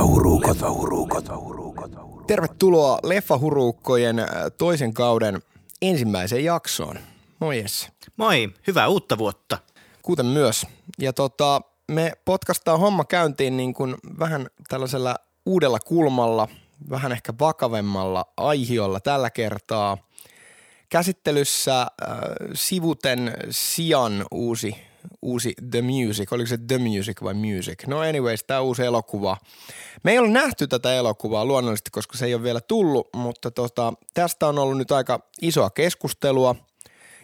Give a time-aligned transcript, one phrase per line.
[0.00, 1.24] Leffahuruukot.
[2.26, 4.26] Tervetuloa Leffahuruukkojen äh,
[4.58, 5.42] toisen kauden
[5.82, 6.98] ensimmäiseen jaksoon.
[7.38, 7.88] Moi Jesse.
[8.16, 9.58] Moi, hyvää uutta vuotta.
[10.02, 10.66] Kuten myös.
[10.98, 16.48] Ja tota, me podcastaa homma käyntiin niin kuin vähän tällaisella uudella kulmalla,
[16.90, 19.98] vähän ehkä vakavemmalla aihiolla tällä kertaa.
[20.88, 21.88] Käsittelyssä äh,
[22.54, 24.76] sivuten Sian uusi
[25.22, 27.86] uusi The Music, oliko se The Music vai Music?
[27.86, 29.36] No anyways, tämä uusi elokuva.
[30.02, 33.92] Me ei ole nähty tätä elokuvaa luonnollisesti, koska se ei ole vielä tullut, mutta tota,
[34.14, 36.56] tästä on ollut nyt aika isoa keskustelua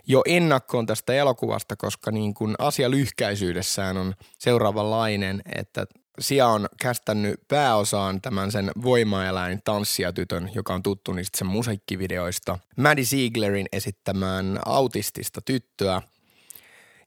[0.07, 5.87] jo ennakkoon tästä elokuvasta, koska niin kuin asia lyhkäisyydessään on seuraavanlainen, että
[6.19, 13.05] Sia on kästänyt pääosaan tämän sen voimaeläin tanssijatytön, joka on tuttu niistä sen musiikkivideoista, Maddie
[13.05, 16.03] Zieglerin esittämään autistista tyttöä.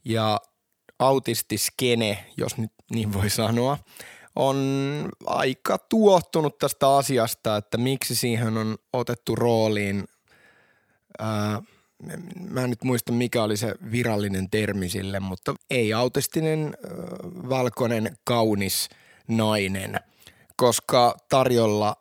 [0.06, 0.40] Ja
[1.00, 3.78] autistiskene, jos nyt niin voi sanoa,
[4.36, 4.58] on
[5.26, 10.04] aika tuottunut tästä asiasta, että miksi siihen on otettu rooliin,
[11.20, 11.62] ää,
[12.50, 16.92] mä en nyt muista mikä oli se virallinen termi sille, mutta ei-autistinen, ää,
[17.50, 18.90] valkoinen, kaunis
[19.28, 20.00] nainen,
[20.56, 21.96] koska tarjolla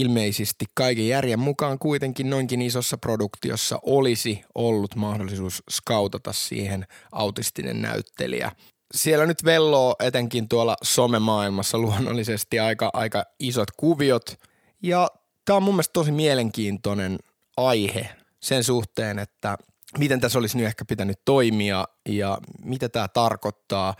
[0.00, 8.52] ilmeisesti kaiken järjen mukaan kuitenkin noinkin isossa produktiossa olisi ollut mahdollisuus skautata siihen autistinen näyttelijä.
[8.94, 14.40] Siellä nyt velloo etenkin tuolla somemaailmassa luonnollisesti aika, aika isot kuviot
[14.82, 15.10] ja
[15.44, 17.18] tämä on mun mielestä tosi mielenkiintoinen
[17.56, 18.08] aihe
[18.40, 19.58] sen suhteen, että
[19.98, 23.94] miten tässä olisi nyt ehkä pitänyt toimia ja mitä tämä tarkoittaa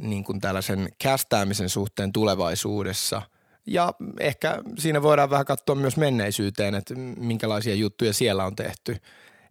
[0.00, 3.22] niin kuin tällaisen kästäämisen suhteen tulevaisuudessa–
[3.66, 8.96] ja ehkä siinä voidaan vähän katsoa myös menneisyyteen, että minkälaisia juttuja siellä on tehty.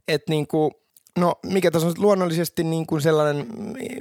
[0.08, 0.72] Että niin kuin,
[1.20, 3.48] no mikä tässä on luonnollisesti niin kuin sellainen,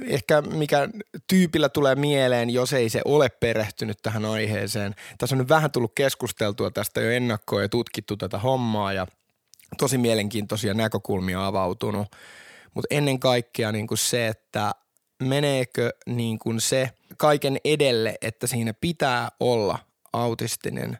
[0.07, 0.89] ehkä mikä
[1.27, 4.95] tyypillä tulee mieleen, jos ei se ole perehtynyt tähän aiheeseen.
[5.17, 9.07] Tässä on nyt vähän tullut keskusteltua tästä jo ennakkoon ja tutkittu tätä hommaa ja
[9.77, 12.07] tosi mielenkiintoisia näkökulmia avautunut.
[12.73, 14.71] Mutta ennen kaikkea niin kuin se, että
[15.23, 19.79] meneekö niin kuin se kaiken edelle, että siinä pitää olla
[20.13, 20.97] autistinen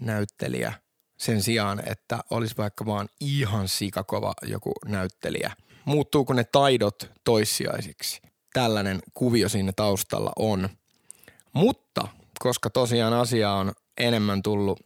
[0.00, 0.72] näyttelijä
[1.16, 5.52] sen sijaan, että olisi vaikka vaan ihan sikakova joku näyttelijä.
[5.84, 8.22] Muuttuuko ne taidot toissijaisiksi?
[8.52, 10.68] Tällainen kuvio siinä taustalla on.
[11.52, 14.80] Mutta koska tosiaan asia on enemmän tullut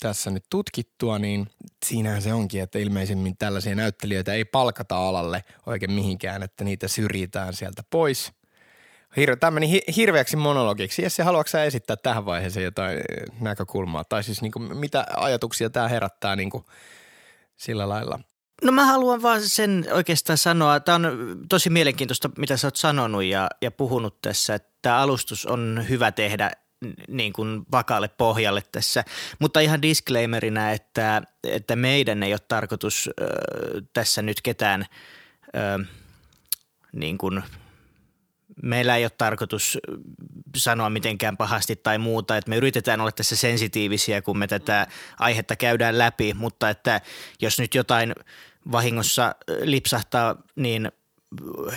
[0.00, 1.46] tässä nyt tutkittua, niin
[1.86, 7.54] siinähän se onkin, että ilmeisemmin tällaisia näyttelijöitä ei palkata alalle oikein mihinkään, että niitä syrjitään
[7.54, 8.32] sieltä pois–
[9.20, 11.02] Hir- tämä meni hi- hirveäksi monologiksi.
[11.02, 14.04] Jesse, haluatko sä esittää tähän vaiheeseen jotain eh, näkökulmaa?
[14.04, 16.64] Tai siis niin kuin, mitä ajatuksia tämä herättää niin kuin
[17.56, 18.20] sillä lailla?
[18.62, 20.80] No mä haluan vaan sen oikeastaan sanoa.
[20.80, 25.84] Tämä on tosi mielenkiintoista, mitä sä oot sanonut ja, ja puhunut tässä, että alustus on
[25.88, 26.50] hyvä tehdä
[27.08, 29.04] niin kuin vakaalle pohjalle tässä.
[29.38, 33.26] Mutta ihan disclaimerina, että, että meidän ei ole tarkoitus äh,
[33.92, 34.86] tässä nyt ketään
[35.56, 35.88] äh,
[36.92, 37.42] niin kuin–
[38.62, 39.78] meillä ei ole tarkoitus
[40.56, 44.86] sanoa mitenkään pahasti tai muuta, että me yritetään olla tässä sensitiivisiä, kun me tätä
[45.18, 47.00] aihetta käydään läpi, mutta että
[47.42, 48.14] jos nyt jotain
[48.72, 50.92] vahingossa lipsahtaa, niin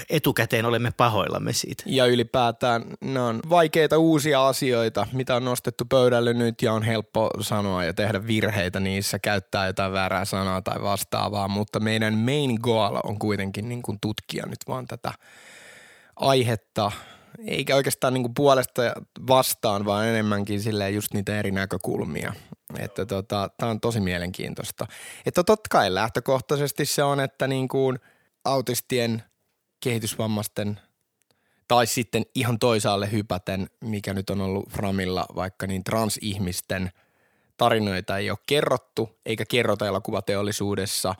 [0.09, 1.83] etukäteen olemme pahoillamme siitä.
[1.85, 7.29] Ja ylipäätään ne on vaikeita uusia asioita, mitä on nostettu pöydälle nyt ja on helppo
[7.41, 12.99] sanoa ja tehdä virheitä niissä, käyttää jotain väärää sanaa tai vastaavaa, mutta meidän main goal
[13.03, 15.13] on kuitenkin niin kuin tutkia nyt vaan tätä–
[16.19, 16.91] aihetta,
[17.47, 18.81] eikä oikeastaan niin kuin puolesta
[19.27, 22.33] vastaan, vaan enemmänkin silleen just niitä eri näkökulmia.
[22.79, 24.87] Että tota, tämä on tosi mielenkiintoista.
[25.25, 27.99] Että totta kai lähtökohtaisesti se on, että niin kuin
[28.45, 29.23] autistien,
[29.83, 30.79] kehitysvammaisten
[31.67, 36.91] tai sitten ihan toisaalle hypäten, mikä nyt on ollut Framilla, vaikka niin transihmisten
[37.57, 41.15] tarinoita ei ole kerrottu, eikä kerrota elokuvateollisuudessa.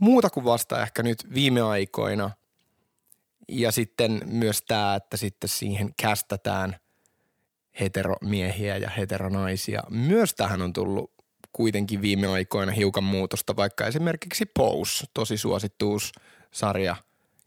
[0.00, 2.30] Muuta kuin vasta ehkä nyt viime aikoina–
[3.48, 6.76] ja sitten myös tämä, että sitten siihen kästetään
[7.80, 9.82] heteromiehiä ja heteronaisia.
[9.90, 11.12] Myös tähän on tullut
[11.52, 16.96] kuitenkin viime aikoina hiukan muutosta, vaikka esimerkiksi Pose, tosi suosittuussarja,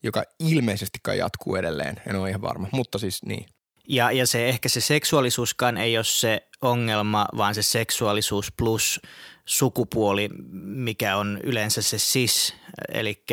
[0.04, 3.46] joka ilmeisesti kai jatkuu edelleen, en ole ihan varma, mutta siis niin.
[3.88, 9.02] Ja, ja se ehkä se seksuaalisuuskaan ei ole se ongelma, vaan se seksuaalisuus plus
[9.50, 10.30] sukupuoli,
[10.64, 12.56] mikä on yleensä se sis,
[12.94, 13.24] eli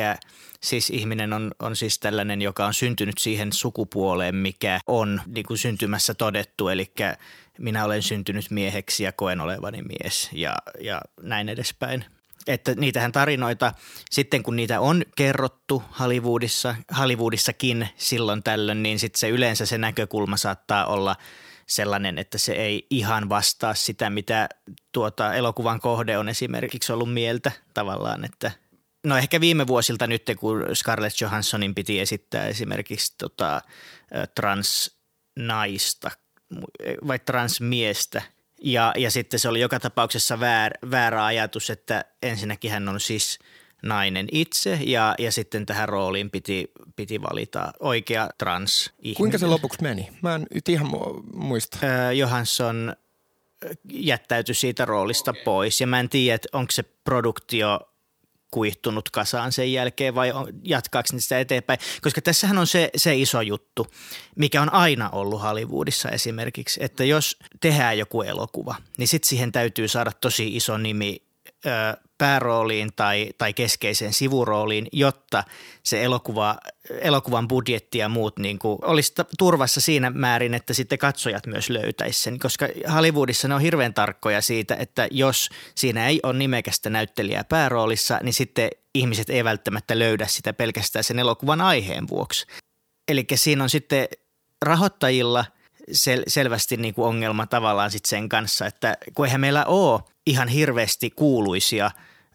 [0.62, 5.58] siis ihminen on, on siis tällainen, joka on syntynyt siihen sukupuoleen, mikä on niin kuin
[5.58, 6.92] syntymässä todettu, eli
[7.58, 12.04] minä olen syntynyt mieheksi ja koen olevani mies ja, ja näin edespäin.
[12.46, 13.72] Että niitähän tarinoita,
[14.10, 20.36] sitten kun niitä on kerrottu Hollywoodissa, Hollywoodissakin silloin tällöin, niin sitten se yleensä se näkökulma
[20.36, 21.16] saattaa olla
[21.66, 24.48] sellainen, että se ei ihan vastaa sitä, mitä
[24.92, 28.50] tuota elokuvan kohde on esimerkiksi ollut mieltä tavallaan, että
[29.06, 33.62] No ehkä viime vuosilta nyt, kun Scarlett Johanssonin piti esittää esimerkiksi tota,
[34.34, 36.10] transnaista
[37.06, 38.22] vai transmiestä–
[38.62, 43.38] ja, ja sitten se oli joka tapauksessa väär, väärä ajatus, että ensinnäkin hän on siis
[43.82, 49.16] nainen itse ja, ja sitten tähän rooliin piti, piti valita oikea trans -ihminen.
[49.16, 50.08] Kuinka se lopuksi meni?
[50.22, 50.88] Mä en nyt ihan
[51.34, 51.78] muista.
[51.82, 52.96] Öö, Johansson
[53.90, 55.44] jättäytyi siitä roolista okay.
[55.44, 57.80] pois ja mä en tiedä, onko se produktio
[58.50, 60.32] kuihtunut kasaan sen jälkeen vai
[60.64, 61.78] jatkaako sitä eteenpäin?
[62.02, 63.86] Koska tässähän on se, se iso juttu,
[64.36, 69.88] mikä on aina ollut Hollywoodissa esimerkiksi, että jos tehdään joku elokuva, niin sitten siihen täytyy
[69.88, 71.22] saada tosi iso nimi
[72.18, 75.44] päärooliin tai, tai keskeiseen sivurooliin, jotta
[75.82, 76.56] se elokuva,
[77.00, 82.22] elokuvan budjetti ja muut niin kuin olisi turvassa siinä määrin, että sitten katsojat myös löytäisi
[82.22, 82.38] sen.
[82.38, 88.20] Koska Hollywoodissa ne on hirveän tarkkoja siitä, että jos siinä ei ole nimekästä näyttelijää pääroolissa,
[88.22, 92.46] niin sitten ihmiset ei välttämättä löydä sitä pelkästään sen elokuvan aiheen vuoksi.
[93.08, 94.08] Eli siinä on sitten
[94.62, 95.44] rahoittajilla–
[95.92, 100.48] sel- selvästi niin kuin ongelma tavallaan sit sen kanssa, että kun eihän meillä ole ihan
[100.48, 101.90] hirveästi kuuluisia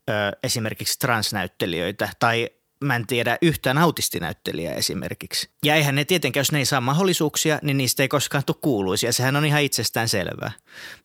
[0.09, 2.49] ö, esimerkiksi transnäyttelijöitä tai
[2.83, 5.49] mä en tiedä yhtään autistinäyttelijää esimerkiksi.
[5.65, 9.13] Ja eihän ne tietenkään, jos ne ei saa mahdollisuuksia, niin niistä ei koskaan tule kuuluisia.
[9.13, 10.51] Sehän on ihan itsestään selvää.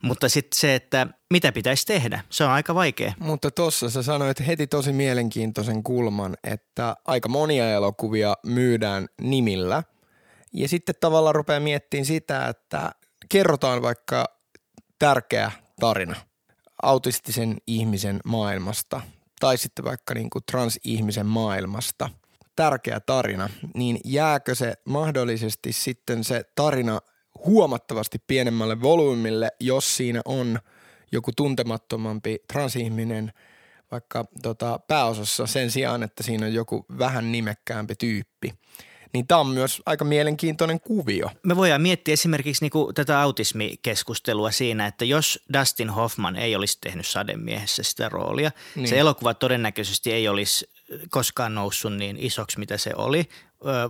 [0.02, 3.12] Mutta sitten se, että mitä pitäisi tehdä, se on aika vaikea.
[3.18, 9.82] Mutta tuossa sä sanoit heti tosi mielenkiintoisen kulman, että aika monia elokuvia myydään nimillä–
[10.56, 12.90] ja sitten tavallaan rupeaa miettimään sitä, että
[13.28, 14.24] kerrotaan vaikka
[14.98, 16.16] tärkeä tarina
[16.82, 19.00] autistisen ihmisen maailmasta
[19.40, 22.10] tai sitten vaikka niin kuin transihmisen maailmasta,
[22.56, 27.00] tärkeä tarina, niin jääkö se mahdollisesti sitten se tarina
[27.46, 30.58] huomattavasti pienemmälle volyymille, jos siinä on
[31.12, 33.32] joku tuntemattomampi transihminen
[33.90, 38.54] vaikka tota, pääosassa sen sijaan, että siinä on joku vähän nimekkäämpi tyyppi
[39.12, 41.30] niin tämä on myös aika mielenkiintoinen kuvio.
[41.42, 47.06] Me voidaan miettiä esimerkiksi niinku tätä autismikeskustelua siinä, että jos Dustin Hoffman ei olisi tehnyt
[47.06, 48.88] Sademiehessä sitä roolia, niin.
[48.88, 50.70] se elokuva todennäköisesti ei olisi
[51.10, 53.28] koskaan noussut niin isoksi, mitä se oli,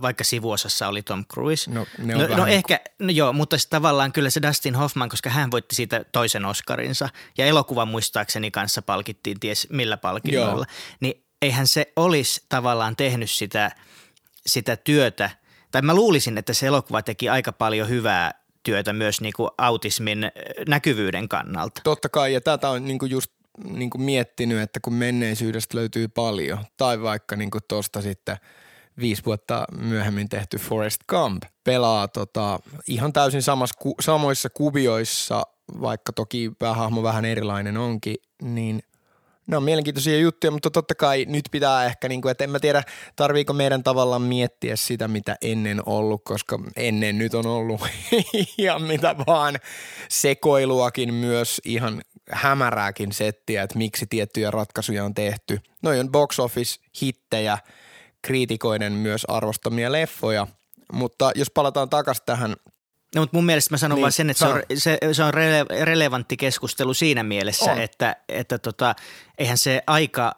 [0.01, 1.71] vaikka sivuosassa oli Tom Cruise.
[1.71, 5.29] No, ne on no, no ehkä, no joo, mutta tavallaan kyllä se Dustin Hoffman, koska
[5.29, 10.97] hän voitti siitä toisen Oscarinsa ja elokuvan muistaakseni kanssa palkittiin ties millä palkinnolla, joo.
[10.99, 13.71] niin eihän se olisi tavallaan tehnyt sitä–
[14.47, 15.29] sitä työtä,
[15.71, 18.31] tai mä luulisin, että se elokuva teki aika paljon hyvää
[18.63, 20.31] työtä myös niin kuin autismin
[20.67, 21.81] näkyvyyden kannalta.
[21.83, 23.31] Totta kai, ja tätä on niin kuin just
[23.63, 28.37] niin kuin miettinyt, että kun menneisyydestä löytyy paljon, tai vaikka niin kuin tuosta sitten
[28.99, 35.43] viisi vuotta myöhemmin tehty Forest Gump pelaa tota, ihan täysin samas, ku, samoissa kuvioissa,
[35.81, 38.81] vaikka toki päähahmo vähän erilainen onkin, niin–
[39.47, 42.59] ne on mielenkiintoisia juttuja, mutta totta kai nyt pitää ehkä, niin kuin, että en mä
[42.59, 42.83] tiedä,
[43.15, 47.81] tarviiko meidän tavallaan miettiä sitä, mitä ennen ollut, koska ennen nyt on ollut
[48.57, 49.59] ihan mitä vaan
[50.09, 52.01] sekoiluakin myös ihan
[52.31, 55.59] hämärääkin settiä, että miksi tiettyjä ratkaisuja on tehty.
[55.81, 57.57] Noin on box office hittejä,
[58.21, 60.47] kriitikoiden myös arvostamia leffoja,
[60.93, 62.55] mutta jos palataan takaisin tähän
[63.15, 65.33] No, mutta mun mielestä mä sanon niin, vaan sen, että se on, se, se on
[65.33, 67.81] rele, relevantti keskustelu siinä mielessä, on.
[67.81, 68.95] että, että tota,
[69.37, 70.35] eihän se aika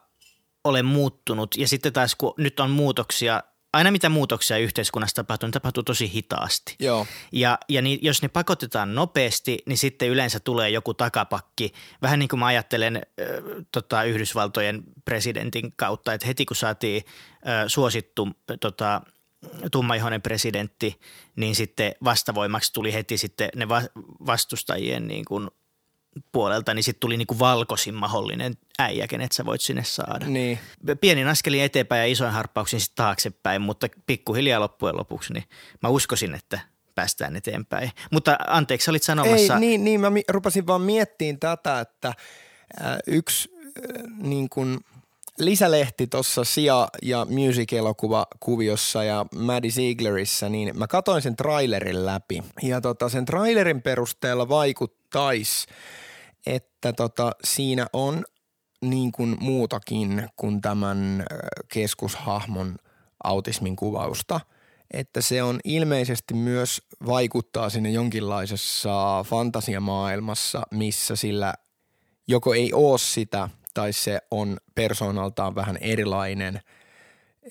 [0.63, 1.57] ole muuttunut.
[1.57, 6.11] Ja sitten taas kun nyt on muutoksia, aina mitä muutoksia yhteiskunnassa tapahtuu, niin tapahtuu tosi
[6.13, 6.75] hitaasti.
[6.79, 7.07] Joo.
[7.31, 11.73] Ja, ja niin, jos ne pakotetaan nopeasti, niin sitten yleensä tulee joku takapakki.
[12.01, 13.27] Vähän niin kuin mä ajattelen äh,
[13.71, 17.03] tota, Yhdysvaltojen presidentin kautta, että heti kun saatiin
[17.47, 18.27] äh, suosittu
[18.59, 19.01] tota,–
[19.71, 20.99] tummaihoinen presidentti,
[21.35, 23.67] niin sitten vastavoimaksi tuli heti sitten ne
[24.25, 25.49] vastustajien niin kuin
[26.31, 30.25] puolelta, niin sitten tuli niin kuin valkoisin mahdollinen äijä, kenet sä voit sinne saada.
[30.25, 30.59] Niin.
[31.01, 35.43] Pienin askelin eteenpäin ja isoin harppauksin sitten taaksepäin, mutta pikkuhiljaa loppujen lopuksi, niin
[35.83, 36.59] mä uskoisin, että
[36.95, 37.91] päästään eteenpäin.
[38.11, 39.53] Mutta anteeksi, olit sanomassa.
[39.53, 44.79] Ei, niin, niin mä rupasin vaan miettiin tätä, että äh, yksi äh, niin kuin–
[45.39, 52.43] lisälehti tuossa Sia ja music-elokuva kuviossa ja Maddie Zieglerissa, niin mä katoin sen trailerin läpi.
[52.61, 55.67] Ja tota, sen trailerin perusteella vaikuttaisi,
[56.45, 58.25] että tota, siinä on
[58.81, 61.25] niin kuin muutakin kuin tämän
[61.73, 62.75] keskushahmon
[63.23, 64.39] autismin kuvausta.
[64.93, 71.53] Että se on ilmeisesti myös vaikuttaa sinne jonkinlaisessa fantasiamaailmassa, missä sillä
[72.27, 76.59] joko ei ole sitä– tai se on persoonaltaan vähän erilainen,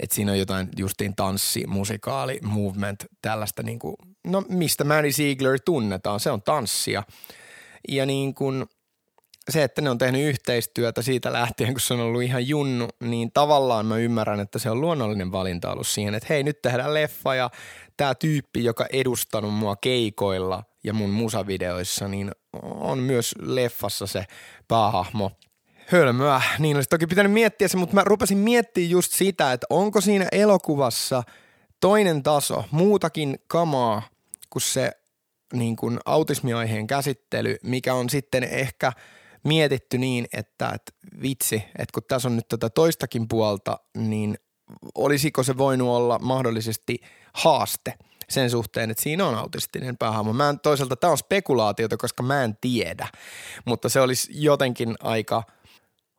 [0.00, 5.58] että siinä on jotain justiin tanssi, musikaali, movement, tällaista niin kuin, no mistä Maddie Ziegler
[5.64, 7.02] tunnetaan, se on tanssia.
[7.88, 8.66] Ja niin kuin
[9.50, 13.32] se, että ne on tehnyt yhteistyötä siitä lähtien, kun se on ollut ihan junnu, niin
[13.32, 17.34] tavallaan mä ymmärrän, että se on luonnollinen valinta ollut siihen, että hei nyt tehdään leffa
[17.34, 17.50] ja
[17.96, 22.30] tämä tyyppi, joka edustanut mua keikoilla ja mun musavideoissa, niin
[22.62, 24.24] on myös leffassa se
[24.68, 25.32] päähahmo.
[25.92, 30.00] Hölmöä, niin olisi toki pitänyt miettiä se, mutta mä rupesin miettimään just sitä, että onko
[30.00, 31.22] siinä elokuvassa
[31.80, 34.02] toinen taso, muutakin kamaa
[34.50, 34.92] kuin se
[35.52, 38.92] niin kuin autismiaiheen käsittely, mikä on sitten ehkä
[39.44, 40.92] mietitty niin, että, että
[41.22, 44.38] vitsi, että kun tässä on nyt tätä toistakin puolta, niin
[44.94, 46.98] olisiko se voinut olla mahdollisesti
[47.32, 47.94] haaste
[48.28, 50.32] sen suhteen, että siinä on autistinen päähahmo.
[50.32, 53.08] Mä en, toisaalta tämä on spekulaatiota, koska mä en tiedä,
[53.64, 55.42] mutta se olisi jotenkin aika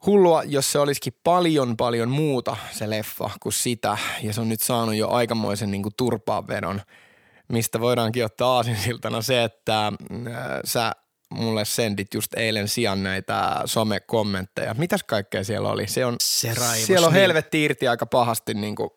[0.06, 4.62] hullua, jos se olisikin paljon paljon muuta se leffa kuin sitä ja se on nyt
[4.62, 6.82] saanut jo aikamoisen niin turpaanvedon,
[7.48, 9.94] mistä voidaankin ottaa aasinsiltana se, että äh,
[10.66, 10.92] sä
[11.30, 14.74] mulle sendit just eilen sijaan näitä some-kommentteja.
[14.74, 15.88] Mitäs kaikkea siellä oli?
[15.88, 17.22] Se on, se raivos, siellä on niin.
[17.22, 18.54] helvetti irti aika pahasti.
[18.54, 18.90] Niin kuin.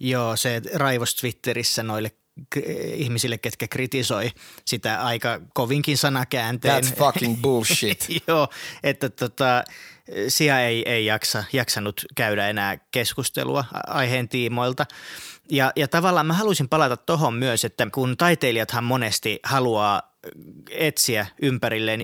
[0.00, 2.10] Joo, se raivos Twitterissä noille
[2.94, 4.30] ihmisille, ketkä kritisoi
[4.64, 6.84] sitä aika kovinkin sanakäänteen.
[6.84, 8.06] That's fucking bullshit.
[8.26, 8.48] Joo,
[8.82, 9.64] että tota,
[10.28, 14.86] Sia ei, ei jaksa, jaksanut käydä enää keskustelua aiheen tiimoilta.
[15.50, 20.10] Ja, ja tavallaan mä haluaisin palata tuohon myös, että kun taiteilijathan monesti haluaa
[20.70, 22.02] etsiä ympärilleen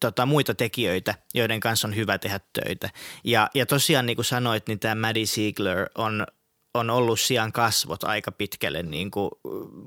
[0.00, 2.90] tota, muita tekijöitä, joiden kanssa on hyvä tehdä töitä.
[3.24, 6.26] Ja, ja tosiaan niin kuin sanoit, niin tämä Maddie Ziegler on,
[6.74, 9.30] on ollut sian kasvot aika pitkälle niin kuin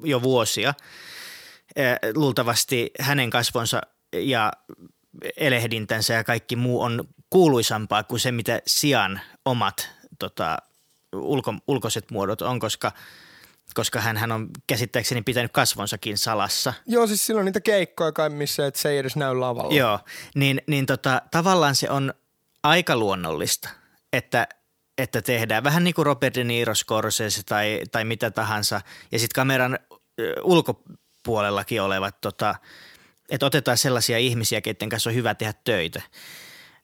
[0.03, 0.73] jo vuosia.
[2.15, 3.81] Luultavasti hänen kasvonsa
[4.13, 4.51] ja
[5.37, 9.89] elehdintänsä ja kaikki muu on kuuluisampaa kuin se, mitä sian omat
[10.19, 10.57] tota,
[11.13, 12.91] ulko, ulkoiset muodot on, koska–
[13.73, 16.73] koska hän, hän on käsittääkseni pitänyt kasvonsakin salassa.
[16.85, 19.73] Joo, siis silloin niitä keikkoja kai missä, että se ei edes näy lavalla.
[19.73, 19.99] Joo,
[20.35, 22.13] niin, niin tota, tavallaan se on
[22.63, 23.69] aika luonnollista,
[24.13, 24.47] että,
[24.97, 28.81] että tehdään vähän niin kuin Robert De Niro Scorsese tai, tai mitä tahansa.
[29.11, 29.79] Ja sitten kameran
[30.43, 32.55] ulkopuolellakin olevat, tota,
[33.31, 36.01] että otetaan sellaisia ihmisiä, keiden kanssa on hyvä tehdä töitä.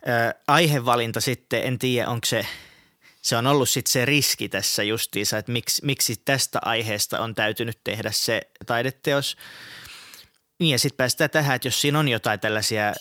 [0.07, 2.45] Ö, aihevalinta sitten, en tiedä onko se–
[3.27, 7.79] se on ollut sitten se riski tässä justiinsa, että miksi, miksi tästä aiheesta on täytynyt
[7.83, 9.37] tehdä se taideteos.
[10.59, 12.93] Niin ja sitten päästään tähän, että jos siinä on jotain tällaisia äh,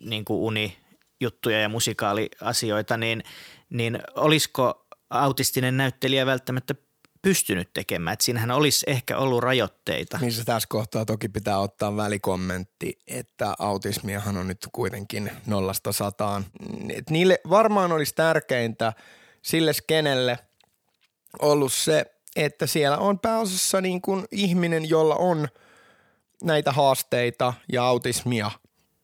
[0.00, 3.22] niin kuin unijuttuja ja musikaaliasioita, niin,
[3.70, 6.74] niin olisiko autistinen näyttelijä välttämättä
[7.24, 8.12] pystynyt tekemään.
[8.12, 10.18] Että siinähän olisi ehkä ollut rajoitteita.
[10.20, 16.44] Missä tässä kohtaa toki pitää ottaa välikommentti, että autismiahan on nyt kuitenkin nollasta sataan.
[16.88, 18.92] Et niille varmaan olisi tärkeintä–
[19.44, 20.38] sille skenelle
[21.42, 25.48] ollut se, että siellä on pääosassa niin kuin ihminen, jolla on
[26.42, 28.50] näitä haasteita ja autismia.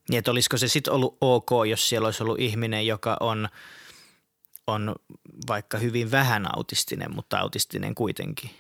[0.09, 3.49] Niin, että olisiko se sitten ollut ok, jos siellä olisi ollut ihminen, joka on,
[4.71, 4.95] on
[5.49, 8.51] vaikka hyvin vähän autistinen, mutta autistinen kuitenkin?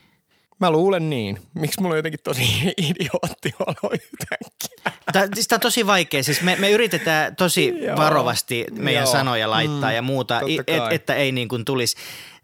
[0.61, 1.38] Mä luulen niin.
[1.55, 2.43] Miksi mulla on jotenkin tosi
[2.88, 4.93] idiootti olo yhtäkkiä?
[5.12, 6.23] Tämä, siis tämä on tosi vaikea.
[6.23, 7.97] Siis me, me yritetään tosi Joo.
[7.97, 9.12] varovasti meidän Joo.
[9.12, 11.97] sanoja laittaa mm, ja muuta, et, että ei niin kuin tulisi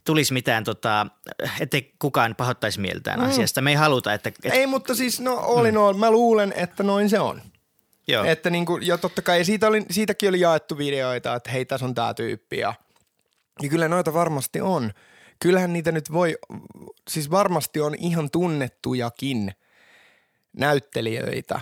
[0.05, 1.07] tulisi mitään, tota,
[1.61, 3.27] ettei kukaan pahoittaisi mieltään mm.
[3.27, 3.63] asiasta.
[3.63, 4.29] Me ei haluta, että...
[4.29, 4.55] Et...
[4.55, 5.99] Ei, mutta siis no oli mm.
[5.99, 7.43] mä luulen, että noin se on.
[8.09, 8.25] Joo.
[8.25, 11.87] Että niin kuin, ja totta kai, siitä oli, siitäkin oli jaettu videoita, että hei, tässä
[11.87, 12.75] on tämä tyyppi ja,
[13.63, 14.93] ja kyllä noita varmasti on–
[15.41, 16.37] kyllähän niitä nyt voi,
[17.11, 19.53] siis varmasti on ihan tunnettujakin
[20.53, 21.61] näyttelijöitä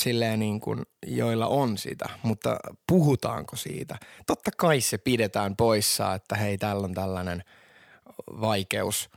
[0.00, 2.56] silleen niin kuin, joilla on sitä, mutta
[2.88, 3.98] puhutaanko siitä?
[4.26, 7.44] Totta kai se pidetään poissa, että hei, tällä on tällainen
[8.40, 9.10] vaikeus,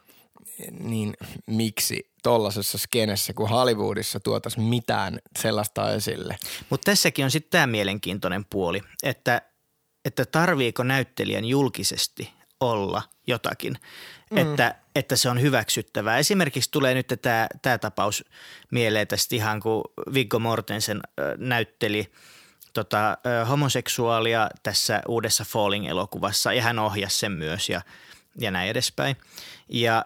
[0.80, 1.14] niin
[1.46, 6.38] miksi tollaisessa skenessä kuin Hollywoodissa tuotaisiin mitään sellaista esille?
[6.70, 9.42] Mutta tässäkin on sitten tämä mielenkiintoinen puoli, että,
[10.06, 13.78] että tarviiko näyttelijän julkisesti olla jotakin,
[14.32, 14.38] mm.
[14.38, 16.18] että, että se on hyväksyttävää.
[16.18, 18.26] Esimerkiksi tulee nyt tämä, tämä tapaus
[18.72, 19.84] mieleen tästä ihan, kun
[20.14, 21.02] Viggo Mortensen
[21.38, 22.12] näytteli
[22.74, 23.18] tota,
[23.50, 27.82] homoseksuaalia tässä uudessa Falling-elokuvassa ja hän ohjasi sen myös ja,
[28.40, 29.16] ja näin edespäin.
[29.70, 30.06] Ja,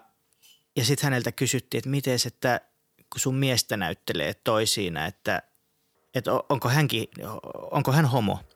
[0.76, 2.62] ja sitten häneltä kysyttiin, että miten että
[3.14, 5.42] kun sun miestä näyttelee toisiina, että,
[6.16, 7.08] että onko, hänkin,
[7.72, 8.40] onko hän homo–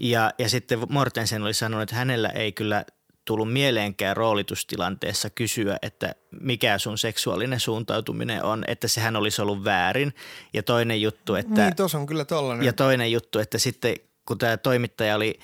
[0.00, 2.84] ja, ja sitten Mortensen oli sanonut, että hänellä ei kyllä
[3.24, 10.14] tullut mieleenkään roolitustilanteessa kysyä, että mikä sun seksuaalinen suuntautuminen on, että sehän olisi ollut väärin.
[10.54, 11.64] Ja toinen juttu, että...
[11.64, 12.66] Niin, tuossa on kyllä tollainen.
[12.66, 15.38] Ja toinen juttu, että sitten kun tämä toimittaja oli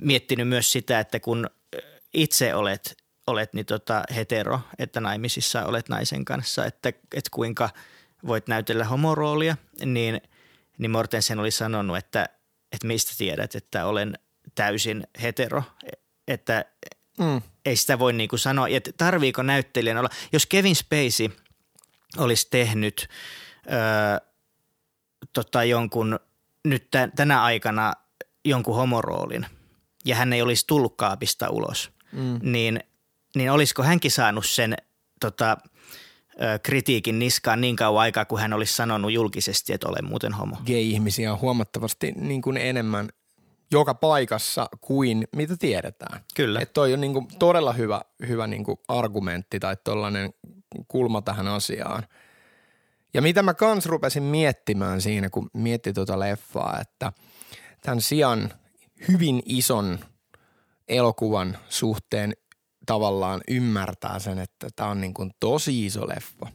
[0.00, 1.50] miettinyt myös sitä, että kun
[2.14, 7.70] itse olet, olet niin tota hetero, että naimisissa olet naisen kanssa, että, että kuinka
[8.26, 10.20] voit näytellä homoroolia, niin,
[10.78, 12.28] niin Mortensen oli sanonut, että,
[12.76, 14.18] että mistä tiedät, että olen
[14.54, 15.62] täysin hetero,
[16.28, 16.64] että
[17.18, 17.42] mm.
[17.64, 20.08] ei sitä voi niin kuin sanoa, että tarviiko näyttelijän olla.
[20.32, 21.28] Jos Kevin Spacey
[22.16, 23.08] olisi tehnyt
[23.72, 24.28] öö,
[25.32, 26.20] tota jonkun
[26.64, 27.92] nyt tänä aikana
[28.44, 29.46] jonkun homoroolin
[30.04, 32.38] ja hän ei olisi tullut kaapista ulos, mm.
[32.42, 32.80] niin,
[33.34, 34.76] niin olisiko hänkin saanut sen
[35.20, 35.56] tota,
[36.62, 40.56] kritiikin niskaan niin kauan aikaa, kun hän olisi sanonut julkisesti, että olen muuten homo?
[40.66, 43.08] Gay-ihmisiä on huomattavasti niin kuin enemmän
[43.70, 46.20] joka paikassa kuin mitä tiedetään.
[46.34, 46.60] Kyllä.
[46.60, 50.34] Että toi on niin kuin todella hyvä, hyvä niin kuin argumentti tai tuollainen
[50.88, 52.06] kulma tähän asiaan.
[53.14, 57.12] Ja mitä mä kans rupesin miettimään siinä, kun mietti tuota leffaa, että
[57.82, 58.52] tämän sijaan
[59.08, 59.98] hyvin ison
[60.88, 62.32] elokuvan suhteen
[62.86, 66.46] tavallaan ymmärtää sen, että tämä on niin kuin tosi iso leffa.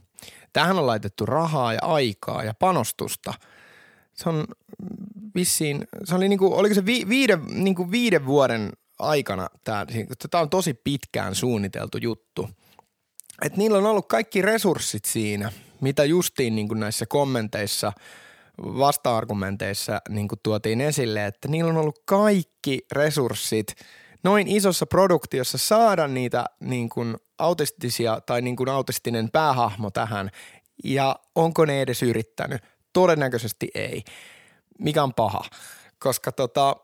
[0.52, 3.34] Tähän on laitettu rahaa ja aikaa ja panostusta.
[4.14, 4.44] Se on
[5.34, 9.86] vissiin, se oli niin kuin, oliko se vi, viiden, niin kuin viiden vuoden aikana tämä,
[10.30, 12.50] tämä on tosi pitkään suunniteltu juttu.
[13.44, 17.92] Et niillä on ollut kaikki resurssit siinä, mitä justiin niin kuin näissä kommenteissa,
[18.58, 23.66] vasta-argumenteissa niin tuotiin esille, että niillä on ollut kaikki resurssit–
[24.24, 30.30] noin isossa produktiossa saada niitä niin kuin autistisia tai niin kuin autistinen päähahmo tähän
[30.84, 32.62] ja onko ne edes yrittänyt?
[32.92, 34.02] Todennäköisesti ei,
[34.78, 35.44] mikä on paha,
[35.98, 36.76] koska tota,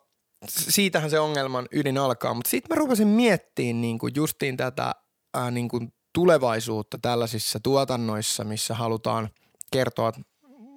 [0.48, 2.34] siitähän se ongelman ydin alkaa.
[2.34, 4.94] Mutta sitten mä rupesin miettimään niin kuin justiin tätä
[5.34, 9.28] ää, niin kuin tulevaisuutta tällaisissa tuotannoissa, missä halutaan
[9.72, 10.12] kertoa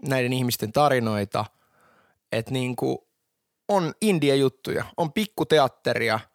[0.07, 1.45] näiden ihmisten tarinoita,
[2.31, 2.97] että niin kuin
[3.67, 6.19] on indie-juttuja, on pikkuteatteria–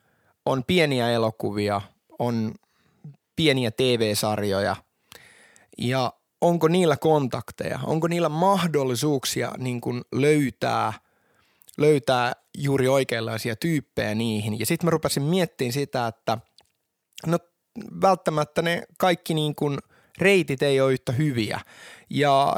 [0.46, 1.80] on pieniä elokuvia,
[2.18, 2.54] on
[3.36, 4.76] pieniä TV-sarjoja
[5.78, 10.92] ja onko niillä kontakteja, onko niillä mahdollisuuksia niin kuin löytää,
[11.78, 14.58] löytää juuri oikeanlaisia tyyppejä niihin.
[14.58, 16.38] Ja sitten mä rupesin miettimään sitä, että
[17.26, 17.38] no
[18.00, 19.78] välttämättä ne kaikki niin kuin
[20.18, 21.60] reitit ei ole yhtä hyviä.
[22.10, 22.56] Ja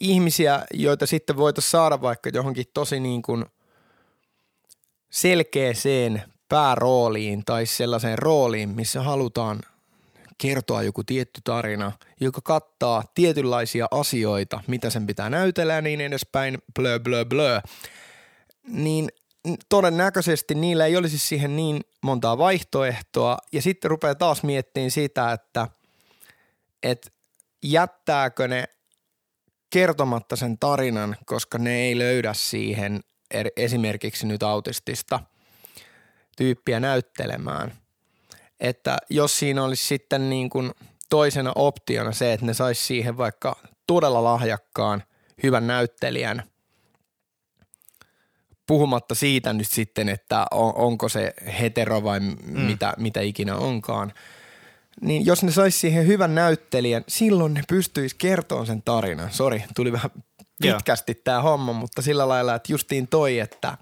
[0.00, 3.44] ihmisiä, joita sitten voitaisiin saada vaikka johonkin tosi niin kuin
[5.10, 9.60] selkeäseen päärooliin tai sellaiseen rooliin, missä halutaan
[10.38, 16.58] kertoa joku tietty tarina, joka kattaa tietynlaisia asioita, mitä sen pitää näytellä ja niin edespäin,
[16.74, 17.60] blö blö blö,
[18.68, 19.08] niin
[19.68, 23.38] todennäköisesti niillä ei olisi siihen niin montaa vaihtoehtoa.
[23.52, 25.68] Ja sitten rupeaa taas miettimään sitä, että,
[26.82, 27.10] että
[27.62, 28.64] jättääkö ne
[29.70, 33.00] kertomatta sen tarinan, koska ne ei löydä siihen
[33.56, 35.20] esimerkiksi nyt autistista–
[36.36, 37.72] tyyppiä näyttelemään.
[38.60, 40.72] Että jos siinä olisi sitten niin kuin
[41.10, 45.02] toisena optiona se, että ne saisi siihen vaikka todella lahjakkaan
[45.42, 46.42] hyvän näyttelijän,
[48.66, 52.60] puhumatta siitä nyt sitten, että on, onko se hetero vai mm.
[52.60, 54.12] mitä, mitä ikinä onkaan,
[55.00, 59.32] niin jos ne saisi siihen hyvän näyttelijän, silloin ne pystyisi kertomaan sen tarinan.
[59.32, 60.10] Sori, tuli vähän
[60.62, 63.76] pitkästi tämä homma, mutta sillä lailla, että justiin toi, että–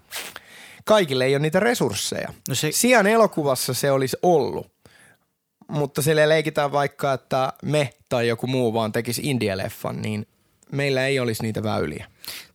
[0.85, 2.33] kaikille ei ole niitä resursseja.
[2.49, 2.71] No se...
[2.71, 4.71] Sian elokuvassa se olisi ollut,
[5.67, 10.27] mutta sille leikitään vaikka, että me tai joku muu vaan tekisi India-leffan, niin
[10.71, 12.07] meillä ei olisi niitä väyliä.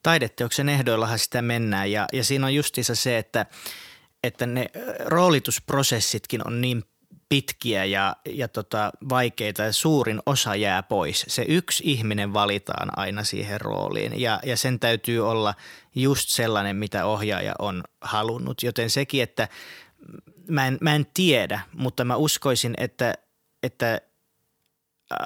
[0.02, 3.46] Taideteoksen ehdoillahan sitä mennään ja, ja siinä on justiinsa se, että,
[4.24, 4.66] että ne
[5.04, 6.82] roolitusprosessitkin on niin
[7.28, 11.24] pitkiä ja, ja tota, vaikeita ja suurin osa jää pois.
[11.28, 15.54] Se yksi ihminen valitaan aina siihen rooliin ja, ja sen täytyy olla
[15.94, 18.62] just sellainen, mitä ohjaaja on halunnut.
[18.62, 19.48] Joten sekin, että
[20.48, 23.14] mä en, mä en tiedä, mutta mä uskoisin, että,
[23.62, 24.00] että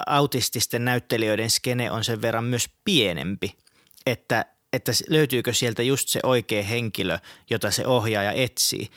[0.07, 3.57] autististen näyttelijöiden skene on sen verran myös pienempi,
[4.05, 8.89] että, että löytyykö sieltä just se oikea henkilö, jota se ohjaaja etsii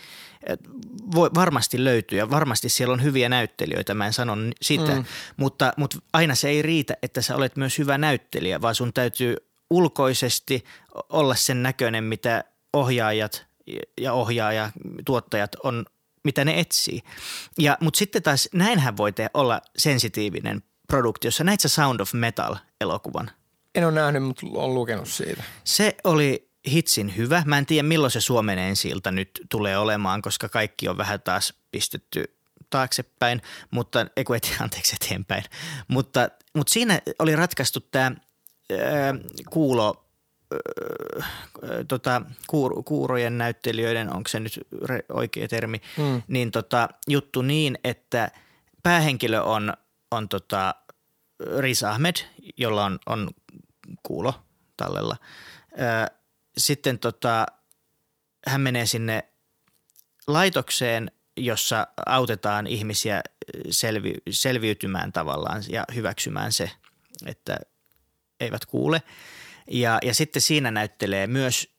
[1.14, 5.04] voi, varmasti löytyy ja varmasti siellä on hyviä näyttelijöitä, mä en sano sitä, mm.
[5.36, 9.36] mutta, mutta aina se ei riitä, että sä olet myös hyvä näyttelijä, vaan sun täytyy
[9.70, 10.64] ulkoisesti
[11.08, 13.46] olla sen näköinen, mitä ohjaajat
[14.00, 14.70] ja ohjaaja,
[15.04, 15.84] tuottajat on,
[16.24, 17.02] mitä ne etsii.
[17.58, 21.44] Ja, mutta sitten taas näinhän voi te olla sensitiivinen produktiossa.
[21.44, 23.30] Näit sä Sound of Metal-elokuvan?
[23.74, 25.42] En ole nähnyt, mutta olen lukenut siitä.
[25.64, 27.42] Se oli hitsin hyvä.
[27.46, 31.54] Mä en tiedä milloin se Suomen ensiltä nyt tulee olemaan, koska kaikki on vähän taas
[31.70, 32.24] pistetty
[32.70, 35.44] taaksepäin, mutta, ei kun et, anteeksi eteenpäin.
[35.88, 38.12] Mutta, mutta siinä oli ratkaistu tämä
[39.50, 40.06] kuulo,
[40.52, 44.60] ää, tota, kuur, kuurojen näyttelijöiden, onko se nyt
[45.12, 46.22] oikea termi, mm.
[46.28, 48.30] niin tota, juttu niin, että
[48.82, 49.72] päähenkilö on,
[50.10, 50.74] on tota
[51.58, 52.14] Riz Ahmed,
[52.56, 53.30] jolla on, on
[54.02, 54.34] kuulo
[54.76, 55.16] tallella.
[56.58, 57.46] Sitten tota,
[58.46, 59.24] hän menee sinne
[60.26, 63.22] laitokseen, jossa autetaan ihmisiä
[63.70, 66.70] selvi, selviytymään tavallaan ja hyväksymään se,
[67.26, 67.56] että
[68.40, 69.02] eivät kuule.
[69.70, 71.74] Ja, ja sitten siinä näyttelee myös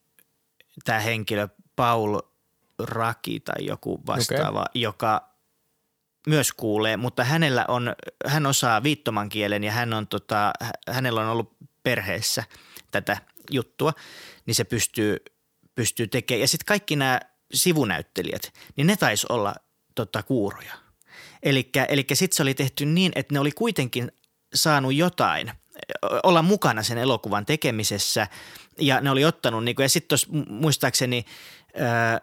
[0.84, 2.20] tämä henkilö Paul
[2.80, 4.82] Raki tai joku vastaava, okay.
[4.82, 5.30] joka
[6.28, 10.54] myös kuulee, mutta hänellä on, hän osaa viittoman kielen ja hän on tota,
[10.90, 12.44] hänellä on ollut perheessä
[12.92, 13.18] tätä
[13.52, 13.94] juttua,
[14.46, 15.18] niin se pystyy,
[15.76, 16.42] pystyy tekemään.
[16.42, 17.20] Ja sitten kaikki nämä
[17.54, 19.56] sivunäyttelijät, niin ne taisi olla
[19.96, 20.74] tota, kuuroja.
[21.44, 21.72] Eli
[22.14, 24.12] sitten se oli tehty niin, että ne oli kuitenkin
[24.54, 25.52] saanut jotain,
[26.24, 28.28] olla mukana sen elokuvan tekemisessä
[28.80, 30.18] ja ne oli ottanut, niin kuin, ja sitten
[30.50, 31.26] muistaakseni
[31.76, 32.22] ää,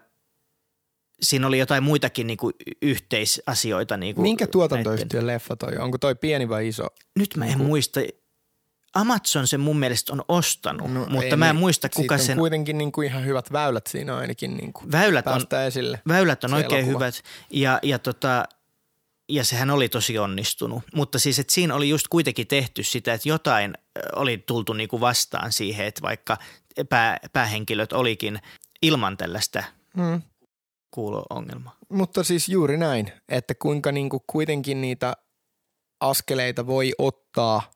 [1.21, 3.97] siinä oli jotain muitakin niin kuin yhteisasioita.
[3.97, 6.87] Niin kuin Minkä tuotantoyhtiön leffa toi Onko toi pieni vai iso?
[7.19, 7.99] Nyt mä en niin muista.
[8.93, 11.59] Amazon sen mun mielestä on ostanut, no, mutta mä en niin.
[11.59, 12.33] muista kuka sen...
[12.33, 16.01] on kuitenkin niin kuin ihan hyvät väylät siinä ainakin niin kuin väylät on, esille.
[16.07, 17.05] Väylät on oikein elokuva.
[17.05, 17.15] hyvät
[17.49, 18.45] ja, ja, tota,
[19.29, 20.83] ja sehän oli tosi onnistunut.
[20.95, 23.73] Mutta siis, että siinä oli just kuitenkin tehty sitä, että jotain
[24.15, 26.37] oli tultu niin kuin vastaan siihen, että vaikka
[26.89, 28.39] pää, päähenkilöt olikin
[28.81, 29.63] ilman tällaista
[29.97, 30.21] hmm
[30.93, 31.75] kuulo-ongelma.
[31.89, 35.13] Mutta siis juuri näin, että kuinka niin kuin kuitenkin niitä
[35.99, 37.71] askeleita voi ottaa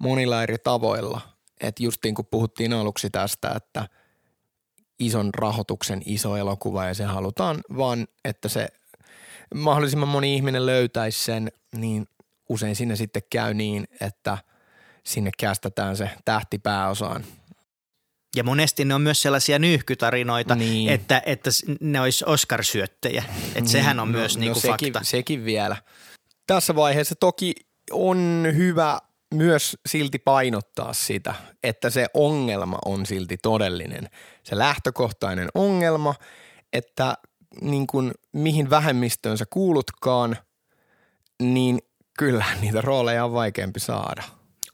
[0.00, 1.20] monilla eri tavoilla.
[1.60, 3.88] Että just niin kuin puhuttiin aluksi tästä, että
[4.98, 8.68] ison rahoituksen iso elokuva ja se halutaan vaan, että se
[9.54, 12.06] mahdollisimman moni ihminen löytäisi sen, niin
[12.48, 14.38] usein sinne sitten käy niin, että
[15.04, 17.24] sinne kästetään se tähti pääosaan–
[18.36, 20.88] ja monesti ne on myös sellaisia nyyhkytarinoita, niin.
[20.88, 23.24] että, että ne olisi Oscar-syöttejä.
[23.46, 23.68] Että niin.
[23.68, 25.08] sehän on no, myös no, niinku sekin, fakta.
[25.08, 25.76] Sekin vielä.
[26.46, 27.54] Tässä vaiheessa toki
[27.90, 28.98] on hyvä
[29.34, 34.10] myös silti painottaa sitä, että se ongelma on silti todellinen.
[34.42, 36.14] Se lähtökohtainen ongelma,
[36.72, 37.14] että
[37.60, 40.36] niin kuin, mihin vähemmistöön sä kuulutkaan,
[41.42, 41.78] niin
[42.18, 44.22] kyllä niitä rooleja on vaikeampi saada.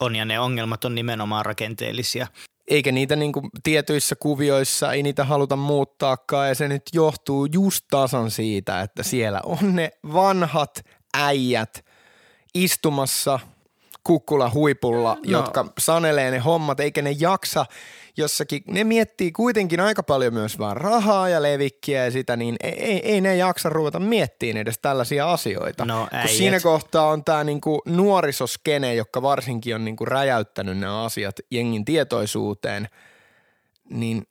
[0.01, 2.27] On ja ne ongelmat on nimenomaan rakenteellisia
[2.69, 7.85] eikä niitä niin kuin tietyissä kuvioissa, ei niitä haluta muuttaakaan ja se nyt johtuu just
[7.91, 11.85] tasan siitä, että siellä on ne vanhat äijät
[12.55, 13.41] istumassa
[14.07, 15.21] kukkula huipulla, no.
[15.25, 17.67] jotka sanelee ne hommat, eikä ne jaksa
[18.17, 22.85] jossakin, ne miettii kuitenkin aika paljon myös vaan rahaa ja levikkiä ja sitä, niin ei,
[22.85, 25.85] ei, ei ne jaksa ruveta miettimään edes tällaisia asioita.
[25.85, 31.37] No, Kun siinä kohtaa on tämä niinku nuorisoskene, joka varsinkin on niinku räjäyttänyt ne asiat
[31.51, 32.89] jengin tietoisuuteen,
[33.91, 34.27] niin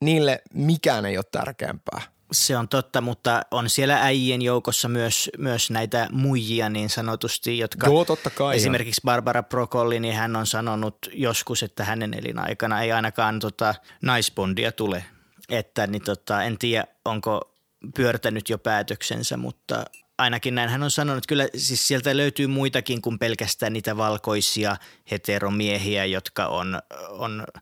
[0.00, 2.13] niille mikään ei ole tärkeämpää.
[2.34, 7.86] Se on totta, mutta on siellä äijien joukossa myös, myös näitä muijia niin sanotusti, jotka
[7.86, 12.92] Joo, totta kai esimerkiksi Barbara Broccoli, niin hän on sanonut joskus, että hänen elinaikana ei
[12.92, 15.04] ainakaan tota, naisbondia tule.
[15.48, 17.54] Että niin tota, en tiedä, onko
[17.94, 19.84] pyörtänyt jo päätöksensä, mutta
[20.18, 24.76] ainakin näin hän on sanonut, että kyllä siis sieltä löytyy muitakin kuin pelkästään niitä valkoisia
[25.10, 27.44] heteromiehiä, jotka on, on–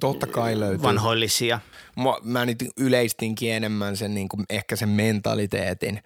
[0.00, 0.82] Totta kai löytyy.
[0.82, 1.60] vanhoillisia.
[1.96, 6.02] Mä, mä nyt yleistinkin enemmän sen niin kuin ehkä sen mentaliteetin,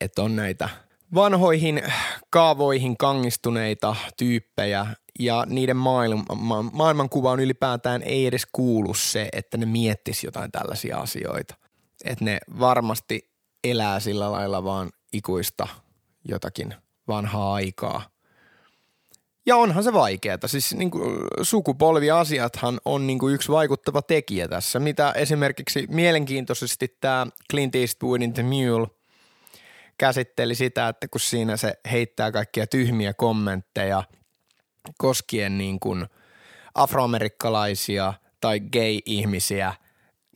[0.00, 0.68] että on näitä
[1.14, 1.82] vanhoihin
[2.30, 4.86] kaavoihin kangistuneita tyyppejä
[5.18, 10.98] ja niiden maailma, ma, maailmankuvaan ylipäätään ei edes kuulu se, että ne miettis jotain tällaisia
[10.98, 11.54] asioita.
[12.04, 13.30] Että ne varmasti
[13.64, 15.68] elää sillä lailla vaan ikuista
[16.28, 16.74] jotakin
[17.08, 18.02] vanhaa aikaa–
[19.46, 20.38] ja onhan se vaikeaa.
[20.46, 27.26] Siis niin kuin sukupolviasiathan on niin kuin yksi vaikuttava tekijä tässä, mitä esimerkiksi mielenkiintoisesti tämä
[27.50, 28.88] Clint Eastwoodin The Mule
[29.98, 34.04] käsitteli sitä, että kun siinä se heittää kaikkia tyhmiä kommentteja
[34.98, 36.06] koskien niin kuin
[36.74, 39.74] afroamerikkalaisia tai gay-ihmisiä,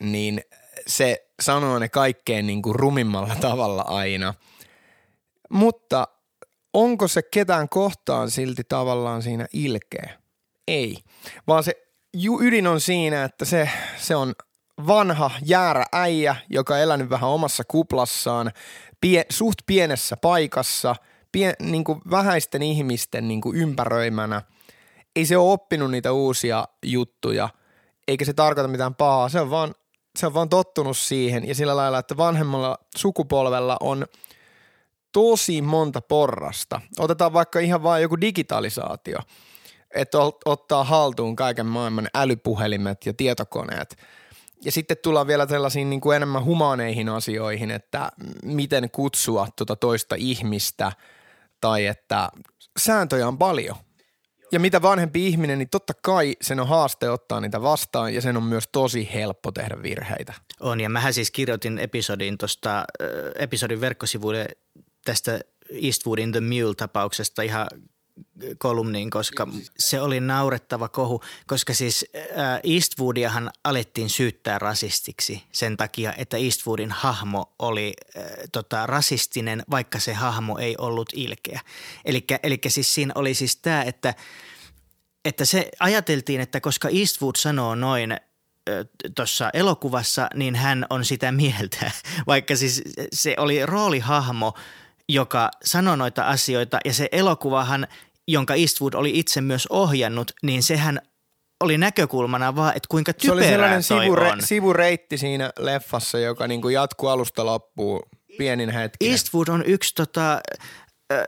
[0.00, 0.40] niin
[0.86, 4.34] se sanoo ne kaikkein niin kuin rumimmalla tavalla aina.
[5.50, 6.08] Mutta
[6.76, 10.10] onko se ketään kohtaan silti tavallaan siinä ilkeä?
[10.68, 10.96] Ei,
[11.46, 11.86] vaan se
[12.40, 14.34] ydin on siinä, että se, se on
[14.86, 18.52] vanha jäärä äijä, joka on elänyt vähän omassa kuplassaan,
[19.00, 20.96] pie, suht pienessä paikassa,
[21.32, 24.42] pien, niin kuin vähäisten ihmisten niin kuin ympäröimänä.
[25.16, 27.48] Ei se ole oppinut niitä uusia juttuja,
[28.08, 29.28] eikä se tarkoita mitään pahaa.
[29.28, 29.74] Se on vaan,
[30.18, 34.06] se on vaan tottunut siihen ja sillä lailla, että vanhemmalla sukupolvella on–
[35.16, 36.80] tosi monta porrasta.
[36.98, 39.18] Otetaan vaikka ihan vain joku digitalisaatio,
[39.94, 43.96] että ottaa haltuun kaiken maailman älypuhelimet ja tietokoneet.
[44.64, 48.10] Ja sitten tullaan vielä sellaisiin niin kuin enemmän humaaneihin asioihin, että
[48.42, 50.92] miten kutsua tuota toista ihmistä
[51.60, 52.28] tai että
[52.78, 53.76] sääntöjä on paljon.
[54.52, 58.36] Ja mitä vanhempi ihminen, niin totta kai sen on haaste ottaa niitä vastaan ja sen
[58.36, 60.34] on myös tosi helppo tehdä virheitä.
[60.60, 62.86] On ja mähän siis kirjoitin episodin, tosta, äh,
[63.38, 64.46] episodin verkkosivuille
[65.06, 65.40] tästä
[65.82, 67.66] Eastwoodin The Mule-tapauksesta ihan
[68.58, 72.06] kolumniin, koska se oli naurettava kohu, koska siis
[72.64, 80.14] Eastwoodiahan alettiin syyttää rasistiksi sen takia, että Eastwoodin hahmo oli äh, tota, rasistinen, vaikka se
[80.14, 81.60] hahmo ei ollut ilkeä.
[82.42, 84.14] Eli siis siinä oli siis tämä, että,
[85.24, 88.16] että se ajateltiin, että koska Eastwood sanoo noin
[89.14, 91.90] tuossa elokuvassa, niin hän on sitä mieltä,
[92.26, 94.54] vaikka siis se oli roolihahmo–
[95.08, 97.86] joka sanoi noita asioita ja se elokuvahan,
[98.28, 101.00] jonka Eastwood oli itse myös ohjannut, niin sehän
[101.60, 104.42] oli näkökulmana vaan, että kuinka typerää Se oli sellainen sivure- on.
[104.42, 108.02] sivureitti siinä leffassa, joka niin kuin jatkuu alusta loppuun
[108.38, 109.10] pienin hetki.
[109.10, 110.40] Eastwood on yksi tota,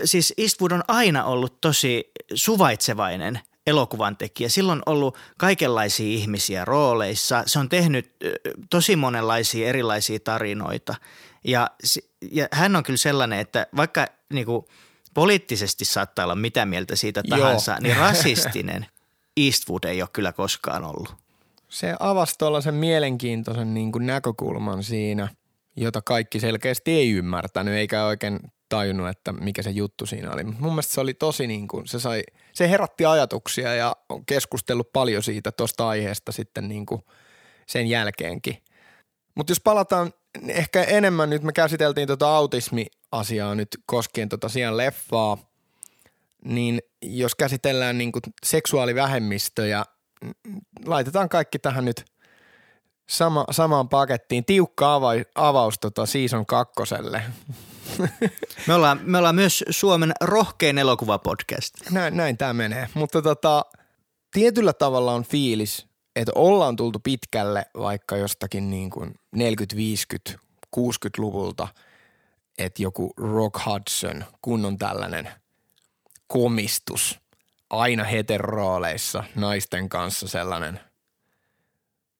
[0.04, 4.48] siis Eastwood on aina ollut tosi suvaitsevainen elokuvan tekijä.
[4.48, 7.42] Silloin on ollut kaikenlaisia ihmisiä rooleissa.
[7.46, 8.16] Se on tehnyt
[8.70, 10.94] tosi monenlaisia erilaisia tarinoita–
[11.44, 11.70] ja,
[12.30, 14.66] ja hän on kyllä sellainen, että vaikka niin kuin,
[15.14, 17.80] poliittisesti saattaa olla mitä mieltä siitä tahansa, Joo.
[17.82, 18.86] niin rasistinen
[19.36, 21.14] Eastwood ei ole kyllä koskaan ollut.
[21.68, 25.28] Se avasi tuollaisen mielenkiintoisen niin kuin näkökulman siinä,
[25.76, 30.44] jota kaikki selkeästi ei ymmärtänyt eikä oikein tajunnut, että mikä se juttu siinä oli.
[30.44, 32.22] Mutta mun mielestä se oli tosi niin kuin, se, sai,
[32.52, 37.02] se herätti ajatuksia ja on keskustellut paljon siitä tuosta aiheesta sitten niin kuin
[37.66, 38.62] sen jälkeenkin.
[39.34, 40.12] Mutta jos palataan
[40.48, 45.38] ehkä enemmän nyt me käsiteltiin tuota autismi-asiaa nyt koskien tuota siihen leffaa,
[46.44, 49.84] niin jos käsitellään niin kuin seksuaalivähemmistöjä,
[50.86, 52.04] laitetaan kaikki tähän nyt
[53.08, 54.44] sama, samaan pakettiin.
[54.44, 57.22] Tiukka ava, avaus tota season kakkoselle.
[58.66, 61.74] Me ollaan, me ollaan myös Suomen rohkein elokuvapodcast.
[61.90, 63.64] Näin, näin tämä menee, mutta tota,
[64.32, 65.86] tietyllä tavalla on fiilis,
[66.18, 70.32] että ollaan tultu pitkälle vaikka jostakin niin kuin 40, 50,
[70.76, 71.68] 60-luvulta,
[72.58, 75.30] että joku Rock Hudson, kun on tällainen
[76.26, 77.20] komistus,
[77.70, 80.80] aina heterooleissa naisten kanssa sellainen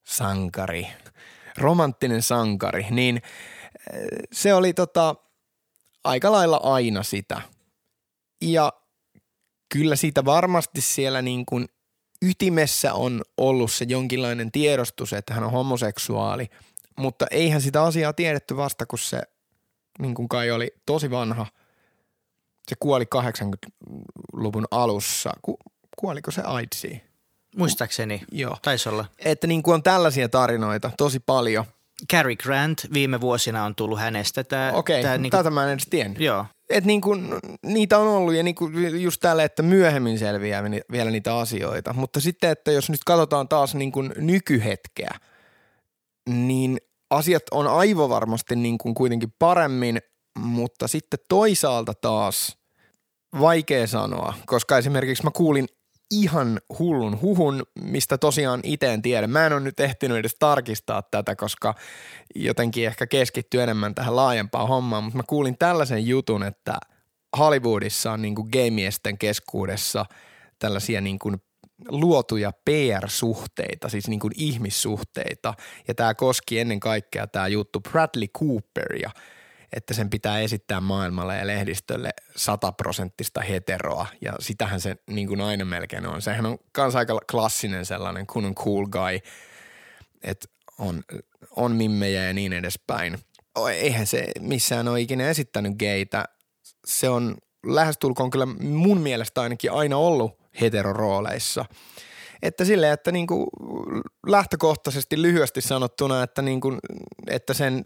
[0.07, 0.87] sankari,
[1.57, 3.23] romanttinen sankari, niin eh,
[4.33, 5.15] se oli tota,
[6.05, 7.43] aika lailla aina sitä.
[8.43, 8.73] Ja
[9.73, 11.69] kyllä siitä varmasti siellä niin kuin
[12.23, 16.49] ytimessä on ollut se jonkinlainen tiedostus, että hän on homoseksuaali,
[16.97, 19.23] mutta eihän sitä asiaa tiedetty vasta, kun se
[19.99, 21.47] niin kuin kai oli tosi vanha.
[22.69, 25.31] Se kuoli 80-luvun alussa.
[25.43, 25.59] Ku,
[25.97, 27.03] kuoliko se AIDSiin?
[27.57, 28.57] Muistaakseni, Joo.
[28.63, 29.05] taisi olla.
[29.19, 31.65] Että niin kuin on tällaisia tarinoita tosi paljon.
[32.13, 34.45] Cary Grant viime vuosina on tullut hänestä.
[34.45, 36.21] Tää, Okei, okay, niin tätä mä en edes tiennyt.
[36.21, 40.63] Joo et niin kun, niitä on ollut ja niin kun just tälle, että myöhemmin selviää
[40.93, 41.93] vielä niitä asioita.
[41.93, 45.11] Mutta sitten, että jos nyt katsotaan taas niin kun nykyhetkeä,
[46.29, 46.79] niin
[47.11, 49.99] asiat on aivovarmasti niin kuitenkin paremmin,
[50.39, 52.59] mutta sitten toisaalta taas
[53.41, 55.67] vaikea sanoa, koska esimerkiksi mä kuulin
[56.11, 59.27] ihan hullun huhun, mistä tosiaan itse en tiedä.
[59.27, 61.75] Mä en ole nyt ehtinyt edes tarkistaa tätä, koska
[62.35, 66.79] jotenkin ehkä keskittyy enemmän tähän laajempaan hommaan, mutta mä kuulin tällaisen jutun, että
[67.39, 70.07] Hollywoodissa on niin kuin gamiesten keskuudessa
[70.59, 71.37] tällaisia niin kuin
[71.89, 75.55] luotuja PR-suhteita, siis niin kuin ihmissuhteita.
[75.89, 79.11] Ja tämä koski ennen kaikkea tämä juttu Bradley Cooperia–
[79.73, 85.65] että sen pitää esittää maailmalle ja lehdistölle sataprosenttista heteroa ja sitähän se niin kuin aina
[85.65, 86.23] melkein on.
[86.23, 89.19] Sehän on kans aika klassinen sellainen kun on cool guy,
[90.23, 91.03] että on,
[91.51, 93.19] on mimmejä ja niin edespäin.
[93.73, 96.25] Eihän se missään ole ikinä esittänyt geitä.
[96.87, 101.65] Se on lähestulkoon kyllä mun mielestä ainakin aina ollut heterorooleissa–
[102.43, 103.47] että sille, että niin kuin
[104.27, 106.79] lähtökohtaisesti lyhyesti sanottuna, että, niin kuin,
[107.27, 107.83] että sen,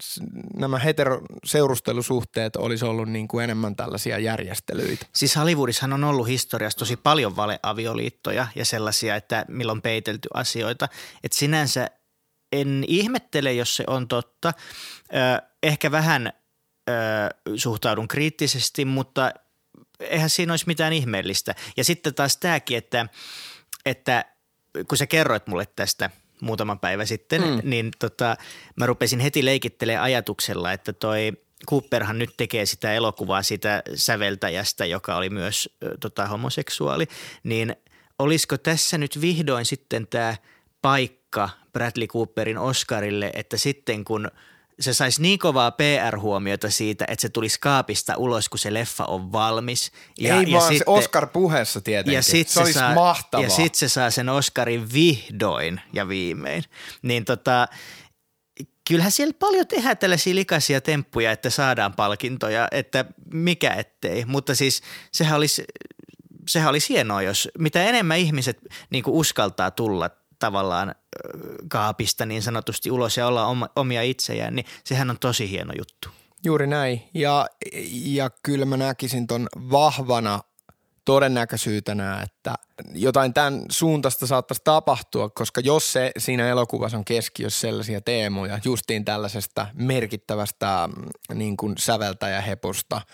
[0.55, 5.05] nämä heteroseurustelusuhteet olisi ollut niin kuin enemmän tällaisia järjestelyitä.
[5.15, 10.89] Siis Hollywoodissahan on ollut historiassa tosi paljon valeavioliittoja ja sellaisia, että milloin peitelty asioita.
[11.23, 11.87] Että sinänsä
[12.51, 14.53] en ihmettele, jos se on totta.
[15.63, 16.33] ehkä vähän
[17.55, 19.31] suhtaudun kriittisesti, mutta
[19.99, 21.55] eihän siinä olisi mitään ihmeellistä.
[21.77, 23.07] Ja sitten taas tämäkin, että,
[23.85, 24.25] että
[24.87, 26.09] kun sä kerroit mulle tästä
[26.41, 27.61] muutama päivä sitten, mm.
[27.63, 28.37] niin tota,
[28.75, 31.31] mä rupesin heti leikittelemään ajatuksella, että toi
[31.69, 37.07] Cooperhan nyt tekee sitä elokuvaa sitä säveltäjästä, joka oli myös tota, homoseksuaali,
[37.43, 37.75] niin
[38.19, 40.35] olisiko tässä nyt vihdoin sitten tämä
[40.81, 44.31] paikka Bradley Cooperin Oscarille, että sitten kun
[44.83, 49.31] se saisi niin kovaa PR-huomiota siitä, että se tulisi kaapista ulos, kun se leffa on
[49.31, 49.91] valmis.
[50.19, 52.13] Ja, Ei ja vaan sitten, se Oscar-puheessa tietenkin.
[52.13, 53.43] Ja sit se, se olisi saa, mahtavaa.
[53.43, 56.63] Ja sitten se saa sen Oscarin vihdoin ja viimein.
[57.01, 57.67] Niin tota,
[58.87, 64.25] kyllähän siellä paljon tehdään tällaisia likaisia temppuja, että saadaan palkintoja, että mikä ettei.
[64.25, 65.63] Mutta siis sehän olisi,
[66.47, 70.95] sehän olisi hienoa, jos mitä enemmän ihmiset niin uskaltaa tulla tavallaan
[71.69, 76.09] kaapista niin sanotusti ulos ja olla omia itsejään, niin sehän on tosi hieno juttu.
[76.45, 77.03] Juuri näin.
[77.13, 77.47] Ja,
[77.91, 80.39] ja kyllä mä näkisin ton vahvana
[81.05, 82.55] todennäköisyytenä, että
[82.93, 89.05] jotain tämän suuntaista saattaisi tapahtua, koska jos se siinä elokuvassa on keskiössä sellaisia teemoja, justiin
[89.05, 93.01] tällaisesta merkittävästä mm, niin kuin säveltäjäheposta–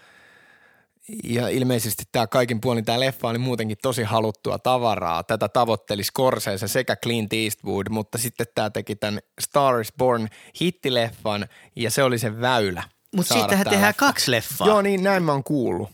[1.23, 5.23] ja ilmeisesti tämä kaikin puolin tämä leffa oli muutenkin tosi haluttua tavaraa.
[5.23, 10.27] Tätä tavoitteli Scorsese sekä Clint Eastwood, mutta sitten tämä teki tämän Star is Born
[10.61, 12.83] hittileffan ja se oli se väylä.
[13.15, 14.05] Mutta siitähän tehdään leffa.
[14.05, 14.67] kaksi leffaa.
[14.67, 15.89] Joo niin, näin mä oon kuullut.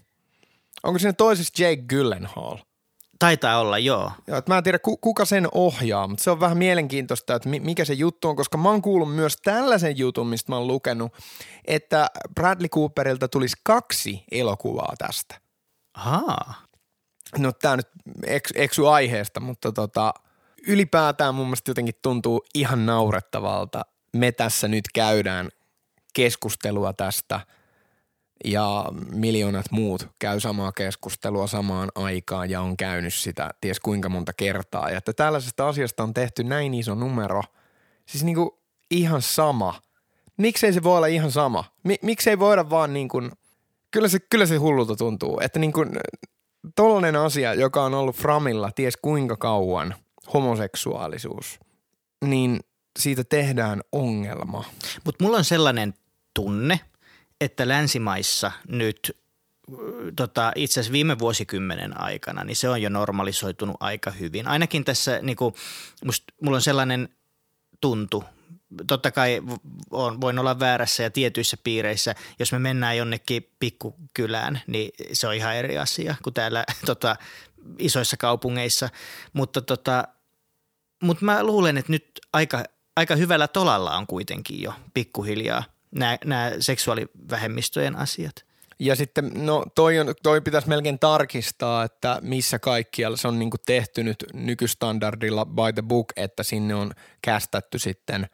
[0.84, 2.58] Onko siinä toisessa Jake Gyllenhaal?
[3.20, 4.12] Taitaa olla, joo.
[4.28, 7.86] joo että mä en tiedä, kuka sen ohjaa, mutta se on vähän mielenkiintoista, että mikä
[7.86, 11.14] se juttu on, koska mä oon kuullut myös tällaisen jutun, mistä mä oon lukenut,
[11.66, 15.36] että Bradley Cooperilta tulisi kaksi elokuvaa tästä.
[15.94, 16.54] Ahaa.
[17.38, 17.88] No tää nyt
[18.26, 20.14] eks, eksy aiheesta, mutta tota,
[20.68, 23.86] ylipäätään mun mielestä jotenkin tuntuu ihan naurettavalta.
[24.14, 25.50] Me tässä nyt käydään
[26.14, 27.40] keskustelua tästä–
[28.46, 34.34] ja miljoonat muut käy samaa keskustelua samaan aikaan ja on käynyt sitä ties kuinka monta
[34.34, 34.90] kertaa.
[34.90, 37.42] Ja että tällaisesta asiasta on tehty näin iso numero.
[38.06, 38.60] Siis niinku
[38.92, 39.82] ihan sama.
[40.38, 41.64] Miksei se voi olla ihan sama?
[41.84, 43.32] Mi- miksei voida vaan niin kuin,
[43.92, 45.90] kyllä se, kyllä se hullulta tuntuu, että niin kuin
[46.76, 49.96] tollainen asia, joka on ollut Framilla ties kuinka kauan,
[50.34, 51.60] homoseksuaalisuus,
[52.26, 52.60] niin
[53.00, 54.64] siitä tehdään ongelma.
[55.06, 55.94] Mutta mulla on sellainen
[56.34, 56.80] tunne–
[57.42, 59.18] että länsimaissa nyt
[60.16, 64.48] tota, itse asiassa viime vuosikymmenen aikana, niin se on jo normalisoitunut aika hyvin.
[64.48, 65.56] Ainakin tässä, niin kuin,
[66.06, 67.10] musta, mulla on sellainen
[67.82, 68.24] tuntu,
[68.88, 69.42] totta kai
[69.92, 75.34] on, voin olla väärässä ja tietyissä piireissä, jos me mennään jonnekin pikkukylään, niin se on
[75.34, 77.16] ihan eri asia kuin täällä tota,
[77.80, 78.90] isoissa kaupungeissa,
[79.34, 80.08] mutta tota,
[81.04, 82.64] mutta mä luulen, että nyt aika,
[82.96, 85.64] aika hyvällä tolalla on kuitenkin jo pikkuhiljaa–
[85.96, 88.46] nämä, nämä seksuaalivähemmistöjen asiat.
[88.80, 93.52] Ja sitten, no toi, on, toi pitäisi melkein tarkistaa, että missä kaikkialla se on niin
[93.66, 98.28] tehty nyt nykystandardilla by the book, että sinne on kästätty sitten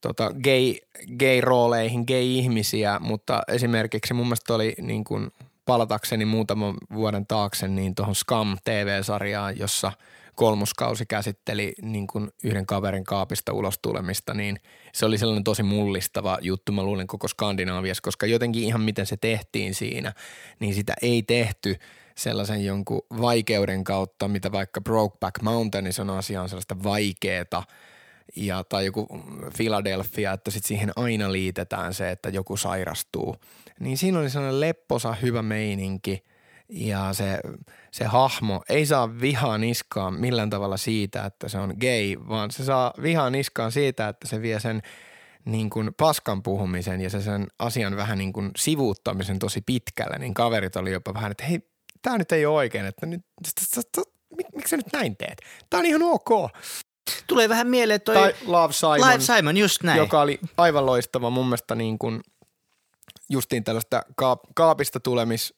[0.00, 0.74] tota, gay,
[1.18, 5.30] gay-rooleihin gay-ihmisiä, mutta esimerkiksi mun mielestä oli niin kuin
[5.64, 9.92] palatakseni muutaman vuoden taakse niin tuohon Scam TV-sarjaan, jossa–
[10.34, 14.60] kolmoskausi käsitteli niin kuin yhden kaverin kaapista ulos tulemista, niin
[14.92, 19.16] se oli sellainen tosi mullistava juttu, mä luulen koko Skandinaaviassa, koska jotenkin ihan miten se
[19.16, 20.12] tehtiin siinä,
[20.60, 21.76] niin sitä ei tehty
[22.16, 27.62] sellaisen jonkun vaikeuden kautta, mitä vaikka Brokeback Mountainissa on asiaan sellaista vaikeeta
[28.36, 29.06] ja, tai joku
[29.56, 33.36] Philadelphia, että sitten siihen aina liitetään se, että joku sairastuu.
[33.80, 36.24] Niin siinä oli sellainen lepposa hyvä meininki–
[36.68, 37.40] ja se,
[37.94, 42.64] se hahmo ei saa vihaa niskaan millään tavalla siitä, että se on gay, vaan se
[42.64, 44.82] saa vihaa niskaan siitä, että se vie sen
[45.44, 50.34] niin kuin paskan puhumisen ja se sen asian vähän niin kuin sivuuttamisen tosi pitkälle, niin
[50.34, 51.70] kaverit oli jopa vähän, että hei,
[52.02, 53.22] tämä nyt ei ole oikein, että nyt,
[54.54, 55.38] miksi sä nyt näin teet?
[55.70, 56.50] Tämä on ihan ok.
[57.26, 59.98] Tulee vähän mieleen toi tai Love Simon, Love Simon, just näin.
[59.98, 62.20] joka oli aivan loistava mun mielestä niin kuin
[63.28, 64.02] justiin tällaista
[64.54, 65.54] kaapista tulemis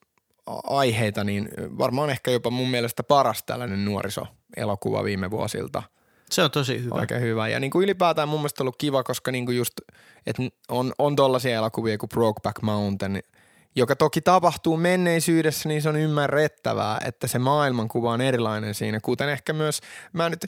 [0.65, 5.83] aiheita, niin varmaan ehkä jopa mun mielestä paras tällainen nuorisoelokuva viime vuosilta.
[6.31, 6.95] Se on tosi hyvä.
[6.95, 7.49] Oikein hyvä.
[7.49, 9.73] Ja niin kuin ylipäätään mun mielestä ollut kiva, koska niin kuin just,
[10.27, 13.23] että on, on tollaisia elokuvia kuin Brokeback Mountain,
[13.77, 19.29] joka toki tapahtuu menneisyydessä, niin se on ymmärrettävää, että se maailmankuva on erilainen siinä, kuten
[19.29, 19.81] ehkä myös,
[20.13, 20.47] mä nyt,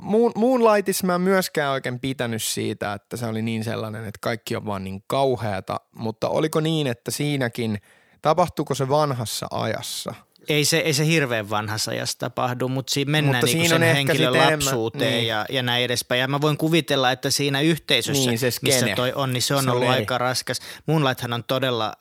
[0.00, 4.56] muun, muun laitis mä myöskään oikein pitänyt siitä, että se oli niin sellainen, että kaikki
[4.56, 7.78] on vaan niin kauheata, mutta oliko niin, että siinäkin–
[8.22, 10.14] Tapahtuuko se vanhassa ajassa?
[10.48, 14.32] Ei se, ei se hirveän vanhassa ajassa tapahdu, mutta siinä mennään mutta niinku sen henkilön
[14.32, 15.26] lapsuuteen niin.
[15.26, 16.20] ja, ja näin edespäin.
[16.20, 19.64] Ja mä voin kuvitella, että siinä yhteisössä, niin, se missä toi on, niin se on
[19.64, 19.94] se ollut eri.
[19.94, 20.60] aika raskas.
[20.86, 21.92] Moonlighthan on todella,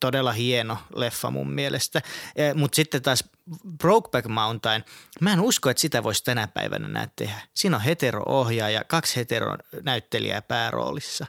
[0.00, 2.02] todella hieno leffa mun mielestä.
[2.54, 3.24] Mutta sitten taas
[3.78, 4.84] Brokeback Mountain,
[5.20, 7.40] mä en usko, että sitä voisi tänä päivänä näin tehdä.
[7.54, 11.26] Siinä on hetero-ohjaaja, kaksi hetero-näyttelijää pääroolissa.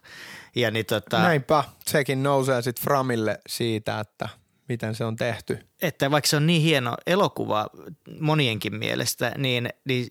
[0.55, 4.29] Ja niin tota, Näinpä, sekin nousee sitten Framille siitä, että
[4.69, 5.59] miten se on tehty.
[5.81, 7.67] Että vaikka se on niin hieno elokuva
[8.19, 10.07] monienkin mielestä, niin, niin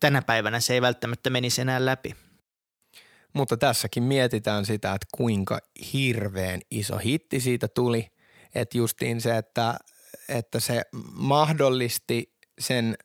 [0.00, 2.14] tänä päivänä se ei välttämättä menisi enää läpi.
[3.32, 5.58] Mutta tässäkin mietitään sitä, että kuinka
[5.92, 8.08] hirveän iso hitti siitä tuli.
[8.54, 9.78] Että justiin se, että,
[10.28, 12.96] että se mahdollisti sen,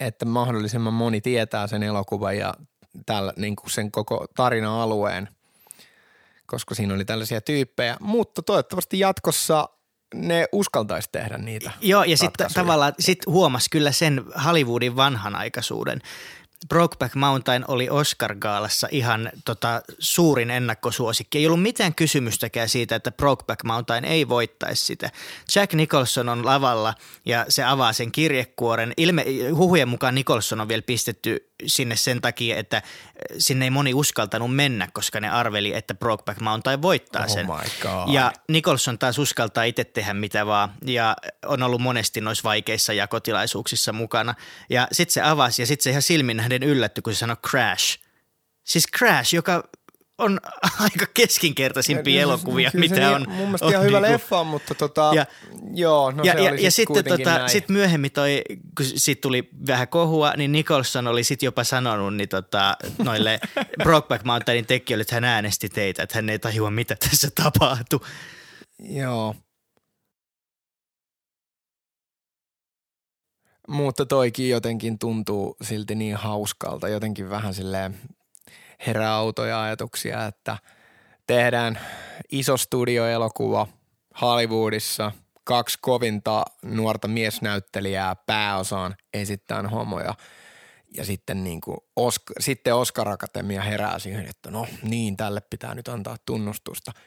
[0.00, 2.54] että mahdollisimman moni tietää sen elokuvan ja
[3.06, 5.28] tällä, niin kuin sen koko tarina-alueen,
[6.46, 7.96] koska siinä oli tällaisia tyyppejä.
[8.00, 9.68] Mutta toivottavasti jatkossa
[10.14, 16.00] ne uskaltaisi tehdä niitä Joo, ja sitten tavallaan sit huomasi kyllä sen Hollywoodin vanhanaikaisuuden.
[16.68, 21.38] Brokeback Mountain oli Oscar-gaalassa ihan tota, suurin ennakkosuosikki.
[21.38, 25.10] Ei ollut mitään kysymystäkään siitä, että Brokeback Mountain ei voittaisi sitä.
[25.54, 26.94] Jack Nicholson on lavalla
[27.24, 28.92] ja se avaa sen kirjekuoren.
[28.96, 29.24] Ilme,
[29.54, 32.82] huhujen mukaan Nicholson on vielä pistetty sinne sen takia, että
[33.38, 37.50] sinne ei moni uskaltanut mennä, koska ne arveli, että Brokeback Mountain voittaa sen.
[37.50, 38.14] Oh my God.
[38.14, 43.92] Ja Nicholson taas uskaltaa itse tehdä mitä vaan ja on ollut monesti noissa vaikeissa jakotilaisuuksissa
[43.92, 44.34] mukana.
[44.70, 47.98] Ja sitten se avasi ja sitten se ihan silmin nähden yllätty, kun se sanoi Crash.
[48.64, 49.68] Siis Crash, joka
[50.18, 50.40] on
[50.80, 53.24] aika keskinkertaisimpia elokuvia, kyllä se mitä niin- on.
[53.28, 55.26] Mun mielestä on ihan hyvä niinku- leffa, mutta tota, Ja-
[55.74, 57.50] joo, no ja, se ja, oli ja sit sitten kuitenkin tota, näin.
[57.50, 58.42] sit myöhemmin toi,
[58.76, 63.40] kun siitä tuli vähän kohua, niin Nicholson oli sitten jopa sanonut niin tota, noille
[63.82, 68.00] Brokeback Mountainin tekijöille, että hän äänesti teitä, että hän ei tajua, mitä tässä tapahtui.
[68.78, 69.34] Joo.
[73.68, 77.98] Mutta toikin jotenkin tuntuu silti niin hauskalta, jotenkin vähän silleen
[78.86, 80.58] herää autoja ajatuksia, että
[81.26, 81.80] tehdään
[82.32, 83.66] iso studioelokuva
[84.20, 85.12] Hollywoodissa,
[85.44, 90.14] kaksi kovinta nuorta miesnäyttelijää pääosaan esittää homoja.
[90.96, 95.74] Ja sitten, niin kuin Osk- sitten Oscar Akatemia herää siihen, että no niin, tälle pitää
[95.74, 96.92] nyt antaa tunnustusta–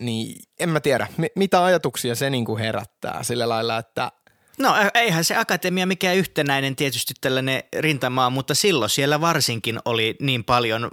[0.00, 4.12] niin en mä tiedä, mi- mitä ajatuksia se niinku herättää sillä lailla, että
[4.60, 10.44] No eihän se akatemia mikään yhtenäinen tietysti tällainen rintamaa, mutta silloin siellä varsinkin oli niin
[10.44, 10.90] paljon,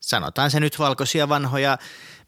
[0.00, 1.78] sanotaan se nyt valkoisia vanhoja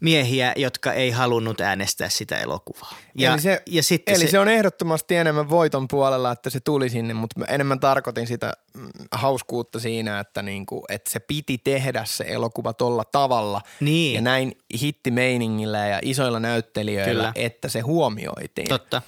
[0.00, 2.94] miehiä, jotka ei halunnut äänestää sitä elokuvaa.
[3.14, 6.60] Ja, eli, se, ja sitten eli se, se on ehdottomasti enemmän voiton puolella, että se
[6.60, 11.58] tuli sinne, mutta mä enemmän tarkoitin sitä mm, hauskuutta siinä, että, niinku, että se piti
[11.58, 14.14] tehdä se elokuva tolla tavalla Niin.
[14.14, 14.52] ja näin
[14.82, 17.32] hittimeiningillä ja isoilla näyttelijöillä, Kyllä.
[17.34, 18.68] että se huomioitiin.
[18.68, 19.02] Totta.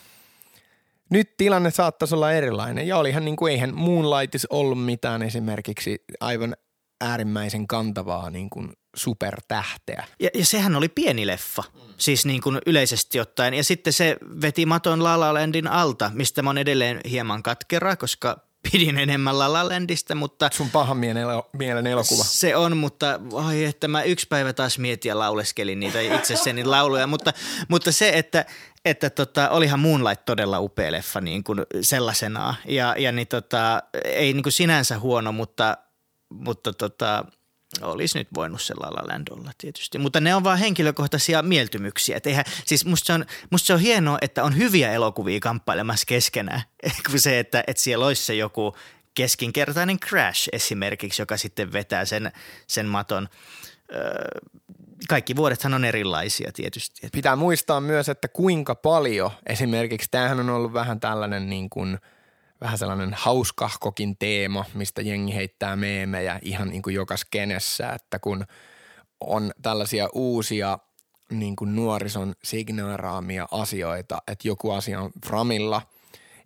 [1.11, 6.57] Nyt tilanne saattaisi olla erilainen ja olihan niin kuin, eihän Moonlightis ollut mitään esimerkiksi aivan
[7.01, 10.05] äärimmäisen kantavaa niin kuin supertähteä.
[10.21, 11.81] Ja, ja sehän oli pieni leffa, mm.
[11.97, 13.55] siis niin kuin yleisesti ottaen.
[13.55, 17.97] Ja sitten se veti maton La La Landin alta, mistä mä oon edelleen hieman katkera,
[17.97, 22.25] koska pidin enemmän La La Landista, mutta Sun pahan mielen, mielen elokuva.
[22.25, 27.07] se on, mutta ai, että mä yksi päivä taas mietin ja lauleskelin niitä itsessäni lauluja,
[27.07, 27.33] mutta,
[27.69, 28.45] mutta se, että,
[28.85, 34.33] että tota, olihan Moonlight todella upea leffa niin kuin sellaisenaan ja, ja niin tota, ei
[34.33, 35.77] niin kuin sinänsä huono, mutta,
[36.31, 37.25] mutta tota,
[37.83, 39.99] olisi nyt voinut se La La tietysti.
[39.99, 42.16] Mutta ne on vaan henkilökohtaisia mieltymyksiä.
[42.16, 46.07] Et eihän, siis musta se, on, musta se on hienoa, että on hyviä elokuvia kamppailemassa
[46.07, 46.62] keskenään,
[47.11, 48.77] kuin se, että, että siellä olisi se joku
[49.14, 52.33] keskinkertainen Crash esimerkiksi, joka sitten vetää sen,
[52.66, 53.29] sen maton.
[53.93, 54.41] Öö,
[55.09, 57.07] kaikki vuodethan on erilaisia tietysti.
[57.07, 61.99] Et Pitää muistaa myös, että kuinka paljon esimerkiksi, tämähän on ollut vähän tällainen niin kuin,
[62.61, 68.45] vähän sellainen hauskahkokin teema, mistä jengi heittää meemejä ihan niin kuin joka skenessä, että kun
[69.21, 70.79] on tällaisia uusia
[71.31, 75.83] niin kuin nuorison signaaraamia asioita, että joku asia on framilla,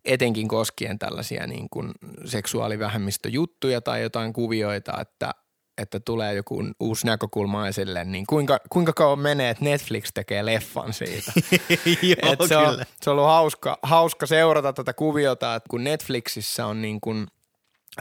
[0.04, 1.92] etenkin koskien tällaisia niin kuin
[2.24, 5.34] seksuaalivähemmistöjuttuja tai jotain kuvioita, että,
[5.78, 10.92] että tulee joku uusi näkökulma esille, niin kuinka, kuinka kauan menee, että Netflix tekee leffan
[10.92, 11.32] siitä?
[12.02, 12.84] Joo, Et se, on, kyllä.
[13.02, 17.26] se on ollut hauska, hauska seurata tätä kuviota, että kun Netflixissä on niin kuin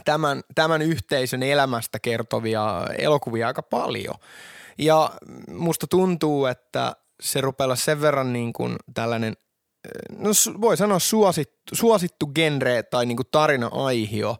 [0.04, 4.14] tämän, tämän yhteisön elämästä kertovia elokuvia aika paljon.
[4.78, 5.10] Ja
[5.50, 9.36] musta tuntuu, että se rupeaa olla sen verran niin kuin tällainen,
[10.18, 14.36] no su- voi sanoa suosittu, suosittu genre tai niin kuin tarina-aihio,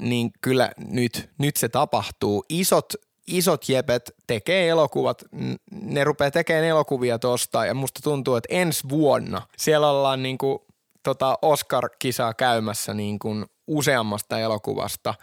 [0.00, 2.44] niin kyllä nyt, nyt se tapahtuu.
[2.48, 2.92] Isot,
[3.26, 5.24] isot jepet tekee elokuvat,
[5.72, 10.58] ne rupeaa tekemään elokuvia tosta ja musta tuntuu, että ensi vuonna siellä ollaan niin kuin
[11.02, 15.14] tota Oscar-kisaa käymässä niin kuin useammasta elokuvasta,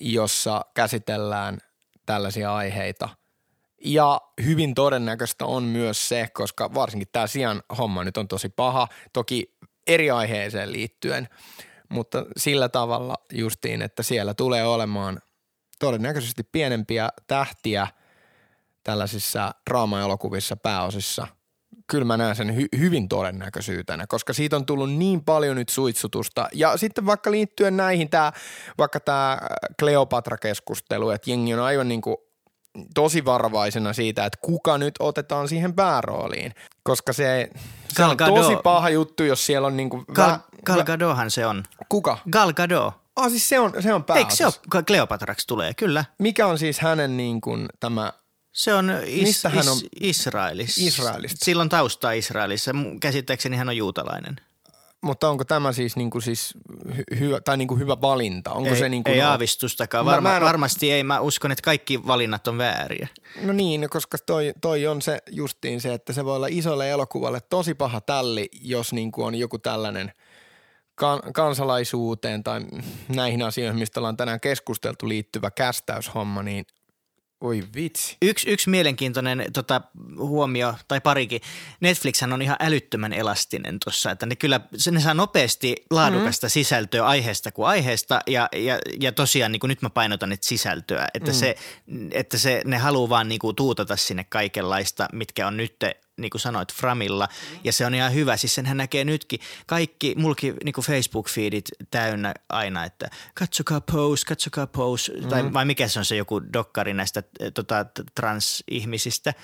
[0.00, 1.58] jossa käsitellään
[2.06, 3.08] tällaisia aiheita.
[3.84, 8.88] Ja hyvin todennäköistä on myös se, koska varsinkin tämä sian homma nyt on tosi paha,
[9.12, 9.54] toki
[9.86, 11.28] eri aiheeseen liittyen,
[11.90, 15.20] mutta sillä tavalla justiin, että siellä tulee olemaan
[15.78, 17.86] todennäköisesti pienempiä tähtiä
[18.84, 21.26] tällaisissa draama-elokuvissa pääosissa.
[21.86, 26.48] Kyllä mä näen sen hy- hyvin todennäköisyytenä, koska siitä on tullut niin paljon nyt suitsutusta.
[26.52, 28.32] Ja sitten vaikka liittyen näihin, tää,
[28.78, 29.38] vaikka tämä
[29.78, 32.16] Kleopatra-keskustelu, että jengi on aivan niin kuin
[32.94, 37.50] tosi varovaisena siitä, että kuka nyt otetaan siihen päärooliin, koska se,
[37.88, 41.62] se on tosi paha juttu, jos siellä on niinku vä- Gal Gadothan se on.
[41.88, 42.18] kuka?
[42.30, 42.94] Gal Gadot.
[43.16, 44.50] Ah, siis se on, se on Eikö pääosassa.
[44.50, 45.74] se ole Kleopatraksi tulee?
[45.74, 46.04] Kyllä.
[46.18, 48.12] Mikä on siis hänen niin kuin tämä,
[48.52, 49.76] Se on, is, Mistä hän on?
[49.76, 50.80] is, Israelissa.
[50.84, 51.44] Israelista.
[51.44, 52.70] Silloin taustaa Israelissa.
[53.00, 54.36] Käsittääkseni hän on juutalainen.
[55.02, 56.54] mutta onko tämä siis, niin kuin siis
[56.88, 58.52] hy- hyvä, tai niin kuin hyvä valinta?
[58.52, 60.04] Onko ei, se niin kuin ei no- aavistustakaan.
[60.04, 61.04] Mä- Varma, mä en oo- varmasti ei.
[61.04, 63.08] Mä uskon, että kaikki valinnat on vääriä.
[63.42, 67.40] No niin, koska toi, toi on se justiin se, että se voi olla isolle elokuvalle
[67.40, 70.12] tosi paha tälli, jos niin kuin on joku tällainen
[71.00, 72.60] kan- kansalaisuuteen tai
[73.08, 76.66] näihin asioihin, mistä ollaan tänään keskusteltu liittyvä kästäyshomma, niin
[77.40, 78.16] oi vitsi.
[78.22, 79.80] Yksi, yksi mielenkiintoinen tota,
[80.18, 81.40] huomio tai parikin.
[81.80, 86.50] Netflixhän on ihan älyttömän elastinen tuossa, että ne kyllä se, ne saa nopeasti laadukasta mm.
[86.50, 91.08] sisältöä aiheesta kuin aiheesta ja, ja, ja tosiaan niin kuin nyt mä painotan, että sisältöä,
[91.14, 91.34] että, mm.
[91.34, 91.56] se,
[92.10, 95.76] että se, ne haluaa vaan niin kuin tuutata sinne kaikenlaista, mitkä on nyt
[96.16, 97.28] niin kuin sanoit, Framilla,
[97.64, 98.36] ja se on ihan hyvä.
[98.36, 104.66] Siis senhän näkee nytkin kaikki, mulki niin kuin Facebook-feedit täynnä aina, että katsokaa Pose, katsokaa
[104.66, 105.28] Pose, mm.
[105.28, 107.22] tai vai mikä se on se joku dokkari näistä
[107.54, 109.34] tota, transihmisistä,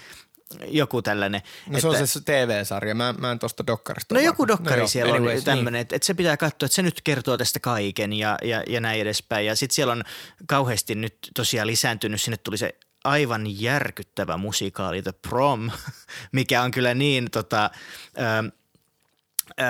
[0.69, 1.43] joku tällainen.
[1.67, 4.15] No se on se TV-sarja, mä, mä en tosta dokkarista.
[4.15, 4.57] No joku varma.
[4.57, 5.81] dokkari joo, siellä on anyways, tämmöinen, Niin.
[5.81, 9.01] että, että se pitää katsoa, että se nyt kertoo tästä kaiken ja, ja, ja näin
[9.01, 9.47] edespäin.
[9.47, 10.05] Ja sitten siellä on
[10.47, 12.75] kauheasti nyt tosiaan lisääntynyt, sinne tuli se
[13.07, 15.71] aivan järkyttävä musikaali The Prom,
[16.33, 17.71] mikä on kyllä niin tota,
[18.19, 18.53] ö,
[19.61, 19.65] ö,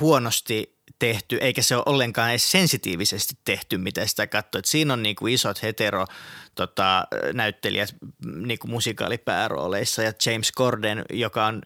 [0.00, 4.58] huonosti tehty, eikä se ole ollenkaan edes sensitiivisesti tehty, mitä sitä katsoo.
[4.58, 6.06] Että siinä on niinku isot hetero
[6.54, 7.94] tota, näyttelijät
[8.36, 11.62] niinku musikaalipääroolissa ja James Corden, joka on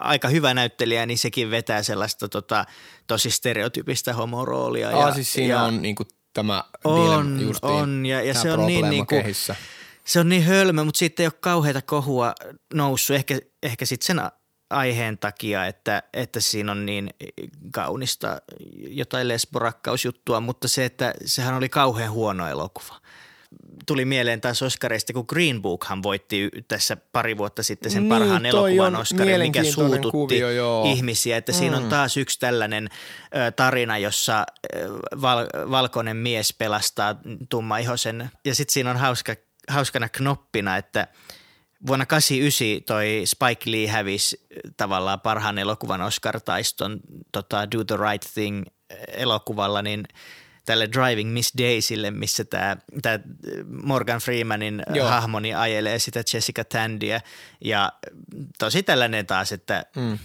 [0.00, 2.64] aika hyvä näyttelijä, niin sekin vetää sellaista tota,
[3.06, 4.90] tosi stereotypistä homoroolia.
[4.90, 9.06] Ah, siis siinä ja on niinku tämä on, on ja, ja se on niin, niin
[9.06, 9.56] kuin, kehissä.
[10.08, 12.34] Se on niin hölmö, mutta siitä ei ole kauheita kohua
[12.74, 13.16] noussut.
[13.16, 14.20] Ehkä, ehkä sitten sen
[14.70, 17.10] aiheen takia, että, että siinä on niin
[17.72, 18.42] kaunista
[18.88, 23.00] jotain lesborakkausjuttua, mutta se, että sehän oli kauhean huono elokuva.
[23.86, 28.46] Tuli mieleen taas Oscarista, kun Green Bookhan voitti tässä pari vuotta sitten sen Niin, parhaan
[28.46, 30.92] elokuvan Oscarin, mikä suututti kuvio, joo.
[30.92, 31.36] ihmisiä.
[31.36, 31.58] Että mm.
[31.58, 32.88] siinä on taas yksi tällainen
[33.36, 34.88] ö, tarina, jossa ö,
[35.22, 37.16] val, valkoinen mies pelastaa
[37.48, 38.30] tummaihosen.
[38.44, 39.34] Ja sitten siinä on hauska,
[39.68, 41.06] hauskana knoppina, että
[41.86, 44.46] vuonna 89 toi Spike Lee hävisi
[44.76, 47.00] tavallaan parhaan elokuvan Oscar-taiston
[47.32, 48.64] tota, Do the Right Thing
[49.08, 50.04] elokuvalla, niin
[50.64, 52.76] tälle Driving Miss Daisylle, missä tämä
[53.82, 55.08] Morgan Freemanin Joo.
[55.08, 57.20] hahmoni ajelee sitä Jessica Tandyä.
[57.64, 57.92] Ja
[58.58, 60.18] tosi tällainen taas, että Mm.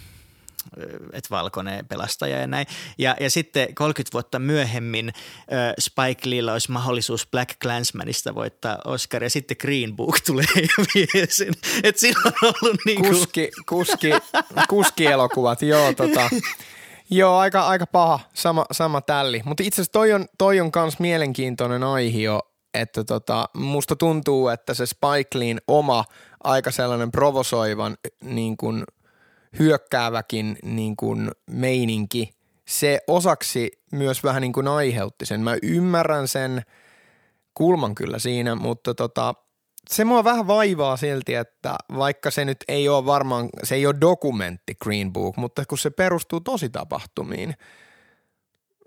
[1.12, 2.66] Että valkoinen pelastaja ja näin.
[2.98, 9.22] Ja, ja sitten 30 vuotta myöhemmin ö, Spike Leella olisi mahdollisuus Black Clansmanista voittaa Oscar
[9.22, 10.46] ja sitten Green Book tulee
[10.78, 11.54] ja vie sen.
[11.82, 14.10] Että siinä on ollut niin kuin, Kuski, kuski,
[14.68, 16.30] kuskielokuvat, joo tota.
[17.10, 19.42] Joo, aika, aika paha, sama, sama tälli.
[19.44, 22.40] Mutta itse asiassa toi on, toi on kans mielenkiintoinen aihio,
[22.74, 26.04] että tota, musta tuntuu, että se Spike Leen oma
[26.44, 28.84] aika sellainen provosoivan niin kuin
[29.58, 32.30] hyökkääväkin niin kuin meininki,
[32.68, 35.40] se osaksi myös vähän niin kuin aiheutti sen.
[35.40, 36.62] Mä ymmärrän sen
[37.54, 39.34] kulman kyllä siinä, mutta tota,
[39.90, 43.94] se mua vähän vaivaa silti, että vaikka se nyt ei ole varmaan, se ei ole
[44.00, 47.54] dokumentti Green Book, mutta kun se perustuu tositapahtumiin.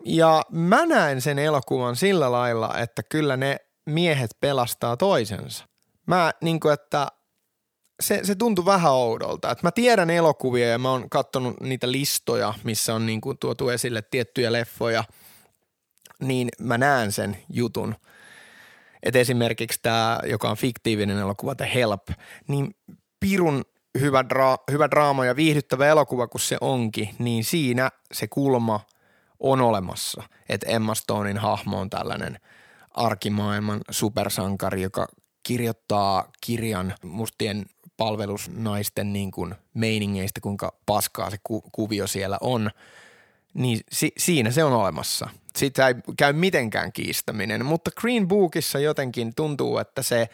[0.05, 5.65] Ja mä näen sen elokuvan sillä lailla, että kyllä ne miehet pelastaa toisensa.
[6.05, 7.07] Mä niin kuin, että
[7.99, 9.51] se, se tuntui vähän oudolta.
[9.51, 13.69] Että mä tiedän elokuvia ja mä oon katsonut niitä listoja, missä on niin kuin tuotu
[13.69, 15.03] esille tiettyjä leffoja,
[16.21, 17.95] niin mä näen sen jutun.
[19.03, 22.07] Et esimerkiksi tämä, joka on fiktiivinen elokuva, The Help,
[22.47, 22.75] niin
[23.19, 23.65] pirun
[23.99, 28.79] hyvä, dra- hyvä draama ja viihdyttävä elokuva kuin se onkin, niin siinä se kulma
[29.39, 30.23] on olemassa.
[30.49, 32.39] Että Emma Stonein hahmo on tällainen
[32.91, 35.07] arkimaailman supersankari, joka
[35.43, 37.65] kirjoittaa kirjan mustien
[37.97, 42.71] palvelusnaisten niin kuin meiningeistä, kuinka paskaa se ku- kuvio siellä on,
[43.53, 45.29] niin si- siinä se on olemassa.
[45.55, 50.29] Sitä ei käy mitenkään kiistäminen, mutta Green Bookissa jotenkin tuntuu, että se,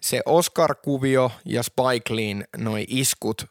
[0.00, 3.46] se Oscar-kuvio ja Spike Leen noi iskut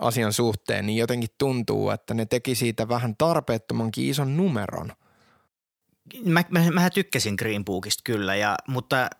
[0.00, 4.92] asian suhteen, niin jotenkin tuntuu, että ne teki siitä vähän tarpeettomankin ison numeron.
[6.24, 9.10] Mä, mä, mä tykkäsin Green Bookista kyllä, ja, mutta,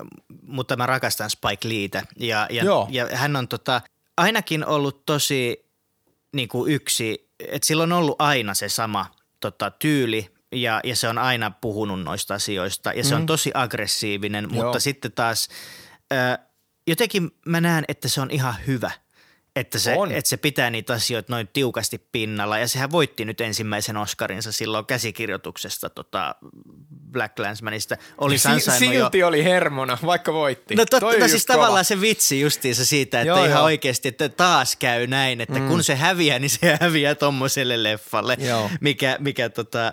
[0.43, 2.03] mutta mä rakastan Spike Leetä.
[2.19, 2.89] Ja, ja, Joo.
[2.91, 3.83] ja hän on tota,
[4.17, 5.71] ainakin ollut tosi
[6.33, 9.07] niin kuin yksi, että sillä on ollut aina se sama
[9.41, 13.27] tota, tyyli ja, ja se on aina puhunut noista asioista ja se on Mm.
[13.27, 14.65] tosi aggressiivinen, Joo.
[14.65, 15.49] mutta sitten taas
[16.13, 16.39] ö,
[16.87, 18.91] jotenkin mä näen, että se on ihan hyvä–
[19.57, 20.13] että se, On.
[20.13, 22.59] että se pitää niitä asioita noin tiukasti pinnalla.
[22.59, 26.35] Ja sehän voitti nyt ensimmäisen Oscarinsa silloin käsikirjoituksesta tota
[27.13, 27.97] Black Landsmanista.
[28.19, 29.05] Oli Si- ansainnut jo.
[29.05, 30.75] silti oli hermona, vaikka voitti.
[30.75, 31.57] No totta, no siis kova.
[31.57, 33.65] tavallaan se vitsi justiinsa siitä, että joo, ihan joo.
[33.65, 35.69] oikeasti, että taas käy näin, että mm.
[35.69, 38.37] kun se häviää, niin se häviää tommoselle leffalle.
[38.41, 38.71] Joo.
[38.81, 39.93] Mikä, mikä tota,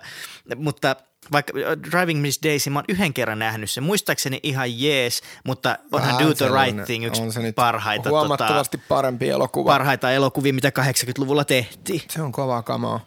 [0.55, 0.95] mutta
[1.31, 1.53] vaikka
[1.91, 6.27] Driving Miss Daisy, mä oon yhden kerran nähnyt sen, muistaakseni ihan jees, mutta onhan Vähän
[6.27, 9.69] Do the Right Thing yksi on se nyt parhaita, Huomattavasti parempi elokuva.
[9.69, 12.01] tota, parhaita elokuvia, mitä 80-luvulla tehtiin.
[12.09, 12.99] Se on kovaa kamaa.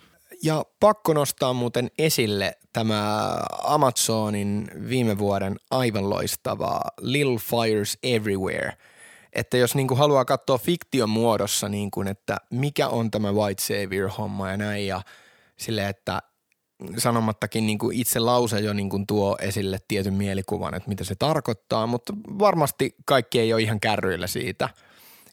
[0.42, 8.72] Ja pakko nostaa muuten esille tämä Amazonin viime vuoden aivan loistava Little Fires Everywhere.
[9.32, 14.56] Että jos niinku haluaa katsoa fiktion muodossa, niinku, että mikä on tämä White Savior-homma ja
[14.56, 15.02] näin, ja
[15.56, 16.22] silleen, että
[16.98, 22.12] sanomattakin niinku itse lause jo niinku tuo esille tietyn mielikuvan, että mitä se tarkoittaa, mutta
[22.38, 24.68] varmasti kaikki ei ole ihan kärryillä siitä–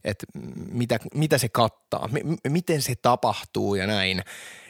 [0.04, 0.26] että
[0.72, 4.24] mitä, mitä se kattaa, m- miten se tapahtuu ja näin.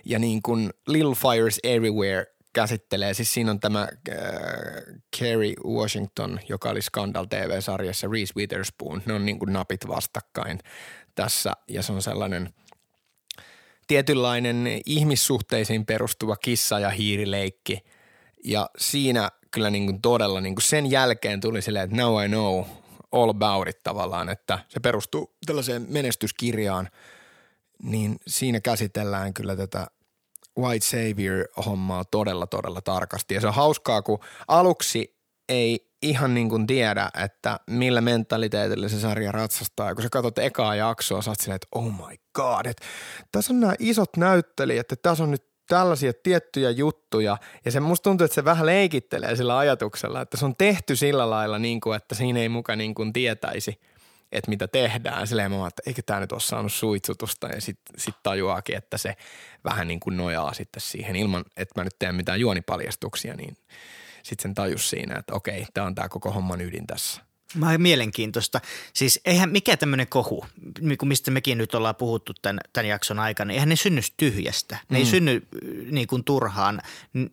[0.06, 3.88] Ja niin kuin Little Fires Everywhere käsittelee, siis siinä on tämä äh,
[5.20, 10.60] Kerry Washington, joka oli Scandal TV-sarjassa, Reese Witherspoon, ne on niin kuin napit vastakkain
[11.16, 12.54] tässä ja se on sellainen
[13.90, 17.80] tietynlainen ihmissuhteisiin perustuva kissa- ja hiirileikki
[18.44, 22.28] ja siinä kyllä niin kuin todella niin kuin sen jälkeen tuli silleen, että now I
[22.28, 22.66] know
[23.12, 26.90] all about it tavallaan, että se perustuu tällaiseen menestyskirjaan,
[27.84, 29.88] niin siinä käsitellään kyllä tätä
[30.60, 33.34] White Savior-hommaa todella, todella tarkasti.
[33.34, 35.18] Ja se on hauskaa, kun aluksi
[35.50, 39.88] ei ihan niin kuin tiedä, että millä mentaliteetillä se sarja ratsastaa.
[39.88, 42.86] Ja kun sä katsot ekaa jaksoa, sä oot silleen, että oh my god, että
[43.32, 47.38] tässä on nämä isot näyttelijät, että tässä on nyt tällaisia tiettyjä juttuja.
[47.66, 51.30] Ja se musta tuntuu, että se vähän leikittelee sillä ajatuksella, että se on tehty sillä
[51.30, 53.82] lailla, niin kuin, että siinä ei muka niin kuin tietäisi,
[54.32, 55.28] että mitä tehdään.
[55.28, 59.16] Silleen mä että eikö tämä nyt ole saanut suitsutusta ja sitten sit tajuaakin, että se
[59.64, 63.58] vähän niin kuin nojaa sitten siihen ilman, että mä nyt teen mitään juonipaljastuksia, niin
[64.30, 67.22] sitten sen tajus siinä, että okei, tämä on tämä koko homman ydin tässä.
[67.56, 68.62] Mä mielenkiintoista.
[68.94, 70.46] Siis eihän mikä tämmöinen kohu,
[71.04, 74.78] mistä mekin nyt ollaan puhuttu tämän, tämän jakson aikana, niin eihän ne synny tyhjästä.
[74.90, 76.82] Ne ei synny äh, niin kuin turhaan.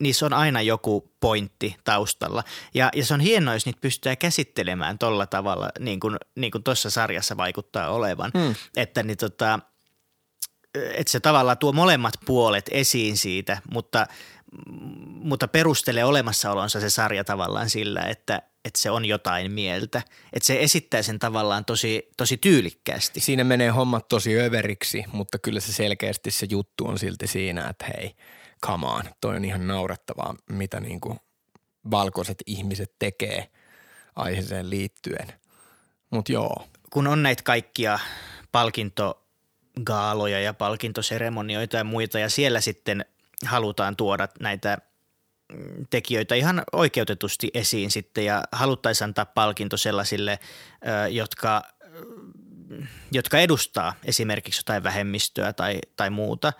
[0.00, 2.44] Niissä on aina joku pointti taustalla.
[2.74, 6.64] Ja, ja se on hienoa, jos niitä pystytään käsittelemään tolla tavalla, niin kuin, niin kuin
[6.64, 8.30] tuossa sarjassa vaikuttaa olevan.
[8.34, 8.54] Mm.
[8.76, 9.58] Että niin tota,
[10.74, 14.06] että se tavallaan tuo molemmat puolet esiin siitä, mutta,
[15.06, 20.02] mutta perustelee olemassaolonsa se sarja tavallaan sillä, että, että se on jotain mieltä.
[20.32, 23.20] Että se esittää sen tavallaan tosi, tosi tyylikkäästi.
[23.20, 27.86] Siinä menee hommat tosi överiksi, mutta kyllä se selkeästi se juttu on silti siinä, että
[27.96, 28.16] hei,
[28.66, 31.18] come on, toi on ihan naurettavaa, mitä niin kuin
[31.90, 33.50] valkoiset ihmiset tekee
[34.16, 35.32] aiheeseen liittyen.
[36.10, 37.98] Mutta joo, Kun on näitä kaikkia
[38.52, 43.04] palkintogaaloja ja palkintoseremonioita ja muita ja siellä sitten
[43.44, 44.78] halutaan tuoda näitä
[45.52, 50.38] mm, tekijöitä ihan oikeutetusti esiin sitten ja haluttaisiin antaa palkinto sellaisille,
[51.10, 52.82] jotka, ö,
[53.12, 56.52] jotka edustaa esimerkiksi jotain vähemmistöä tai, tai muuta.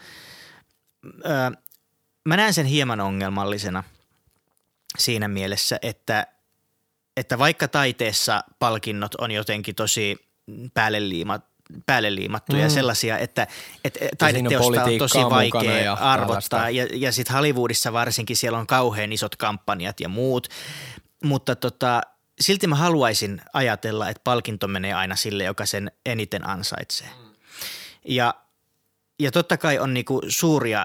[2.26, 3.84] Mä näen sen hieman ongelmallisena
[4.98, 6.26] siinä mielessä, että,
[7.16, 10.16] että vaikka taiteessa palkinnot on jotenkin tosi
[10.74, 11.55] päälle liimat,
[11.86, 12.70] päälle liimattuja mm.
[12.70, 12.74] Mm.
[12.74, 13.46] sellaisia, että,
[13.84, 16.26] että siinä on taideteosta on tosi vaikea ja arvottaa.
[16.26, 16.70] tällaista.
[16.70, 20.48] Ja, ja sitten Hollywoodissa varsinkin siellä on kauhean isot kampanjat ja muut,
[21.24, 22.00] mutta tota,
[22.40, 27.08] silti mä haluaisin ajatella, että palkinto menee aina sille, joka sen eniten ansaitsee.
[28.08, 28.34] Ja,
[29.18, 30.84] ja totta kai on niinku suuria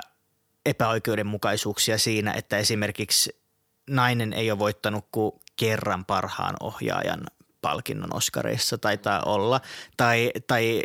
[0.65, 3.41] epäoikeudenmukaisuuksia siinä, että esimerkiksi
[3.89, 7.21] nainen ei ole voittanut kuin kerran parhaan ohjaajan
[7.61, 9.61] palkinnon Oscareissa taitaa olla.
[9.97, 10.81] Tai, tai,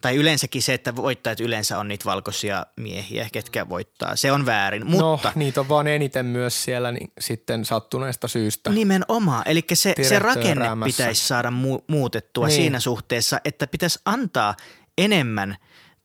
[0.00, 4.16] tai yleensäkin se, että voittajat yleensä on niitä valkoisia miehiä, ketkä voittaa.
[4.16, 8.70] Se on väärin, mutta no, niitä on vaan eniten myös siellä niin, sitten sattuneesta syystä.
[8.70, 9.42] Nimenomaan.
[9.46, 10.96] Eli se, se rakenne eräämässä.
[11.02, 12.56] pitäisi saada mu- muutettua Niin.
[12.56, 14.54] siinä suhteessa, että pitäisi antaa
[14.98, 15.56] enemmän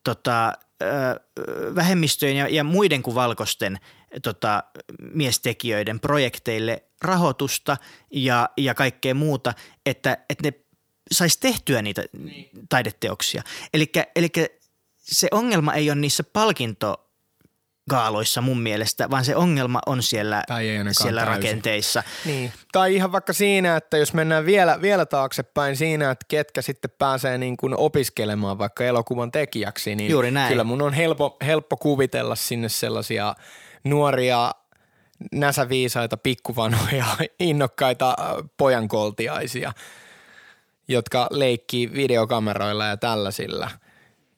[0.03, 0.53] tota,
[1.75, 3.79] vähemmistöjen ja, ja muiden kuin valkoisten
[4.23, 4.63] tota,
[5.13, 7.77] miestekijöiden projekteille rahoitusta
[8.11, 9.53] ja, ja kaikkea muuta,
[9.85, 10.53] että, että ne
[11.11, 12.49] saisi tehtyä niitä niin.
[12.69, 13.43] taideteoksia.
[13.73, 14.31] Eli
[15.01, 17.05] se ongelma ei ole niissä palkinto
[17.89, 21.35] gaaloissa mun mielestä, vaan se ongelma on siellä, Tai ei siellä täysin.
[21.35, 22.03] rakenteissa.
[22.25, 22.53] Niin.
[22.71, 27.37] Tai ihan vaikka siinä, että jos mennään vielä, vielä taaksepäin siinä, että ketkä sitten pääsee
[27.37, 30.49] niin kuin opiskelemaan vaikka elokuvan tekijäksi, niin Juuri näin.
[30.49, 33.35] kyllä mun on helppo, helppo kuvitella sinne sellaisia
[33.85, 34.51] nuoria
[35.31, 37.05] näsäviisaita, pikkuvanoja,
[37.39, 39.73] innokkaita äh, pojankoltiaisia,
[40.87, 43.71] jotka leikkii videokameroilla ja tällaisilla.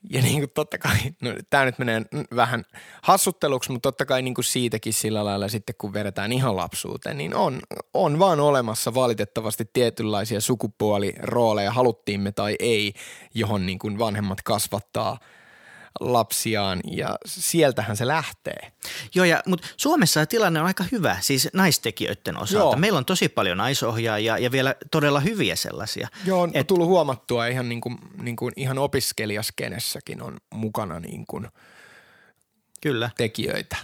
[0.09, 2.01] Ja niin kuin totta kai, no tämä nyt menee
[2.35, 2.63] vähän
[3.01, 7.35] hassutteluksi, mutta totta kai niin kuin siitäkin sillä lailla sitten kun vedetään ihan lapsuuteen, niin
[7.35, 7.59] on,
[7.93, 12.93] on vaan olemassa valitettavasti tietynlaisia sukupuolirooleja, haluttiimme tai ei,
[13.33, 15.17] johon niin kuin vanhemmat kasvattaa–
[15.99, 18.71] lapsiaan ja sieltähän se lähtee.
[19.15, 22.63] Joo, ja, mutta Suomessa tilanne on aika hyvä, siis naistekijöiden osalta.
[22.63, 22.75] Joo.
[22.75, 26.07] Meillä on tosi paljon naisohjaajia ja vielä todella hyviä sellaisia.
[26.25, 31.25] Joo, on Et, tullut huomattua ihan, niin kuin, niin kuin ihan opiskelijaskenessäkin on mukana niin
[31.27, 31.47] kuin
[32.81, 33.09] Kyllä.
[33.17, 33.77] tekijöitä.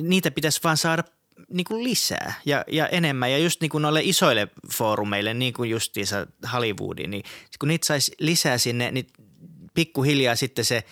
[0.00, 1.04] Niitä pitäisi vaan saada
[1.48, 3.32] niin kuin lisää ja, ja enemmän.
[3.32, 7.24] Ja just niin kuin noille isoille foorumeille, niin kuin justiinsa Hollywoodiin, niin
[7.58, 9.06] kun niitä saisi lisää sinne, niin
[9.74, 10.84] pikkuhiljaa sitten se,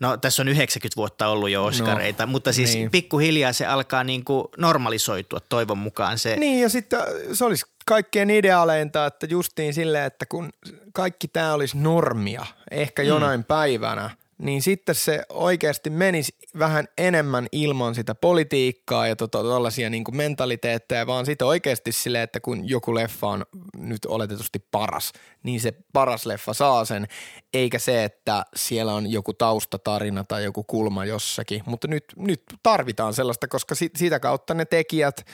[0.00, 2.90] no tässä on 90 vuotta ollut jo Oscareita, no, mutta siis niin.
[2.90, 6.36] pikkuhiljaa se alkaa niin kuin normalisoitua toivon mukaan se.
[6.36, 7.00] Niin ja sitten
[7.32, 10.50] se olisi kaikkien ideaaleinta, että justiin silleen, että kun
[10.92, 13.08] kaikki tämä olisi normia, ehkä mm.
[13.08, 13.44] jonain mm.
[13.44, 20.04] päivänä– niin sitten se oikeasti menisi vähän enemmän ilman sitä politiikkaa ja tuollaisia tota, niin
[20.12, 23.44] mentaliteetteja, vaan sitten oikeasti silleen, että kun joku leffa on
[23.76, 25.12] nyt oletetusti paras,
[25.42, 27.06] niin se paras leffa saa sen,
[27.52, 31.62] eikä se, että siellä on joku taustatarina tai joku kulma jossakin.
[31.66, 35.26] Mutta nyt, nyt tarvitaan sellaista, koska si- sitä kautta ne tekijät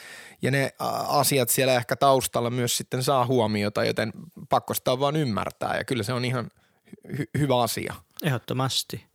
[0.43, 0.71] ja ne
[1.09, 4.13] asiat siellä ehkä taustalla myös sitten saa huomiota, joten
[4.49, 6.51] pakko sitä on vaan ymmärtää ja kyllä se on ihan
[7.09, 7.95] hy- hyvä asia.
[8.23, 9.07] Ehdottomasti.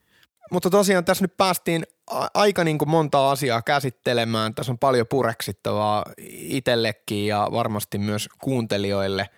[0.51, 1.85] Mutta tosiaan tässä nyt päästiin
[2.33, 4.55] aika niin kuin monta asiaa käsittelemään.
[4.55, 9.29] Tässä on paljon pureksittavaa itsellekin ja varmasti myös kuuntelijoille.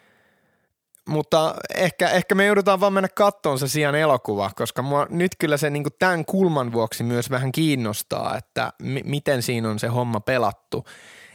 [1.09, 5.57] Mutta ehkä, ehkä me joudutaan vaan mennä kattoon se sijaan elokuva, koska mua nyt kyllä
[5.57, 9.87] se niin kuin tämän kulman vuoksi myös vähän kiinnostaa, että m- miten siinä on se
[9.87, 10.85] homma pelattu.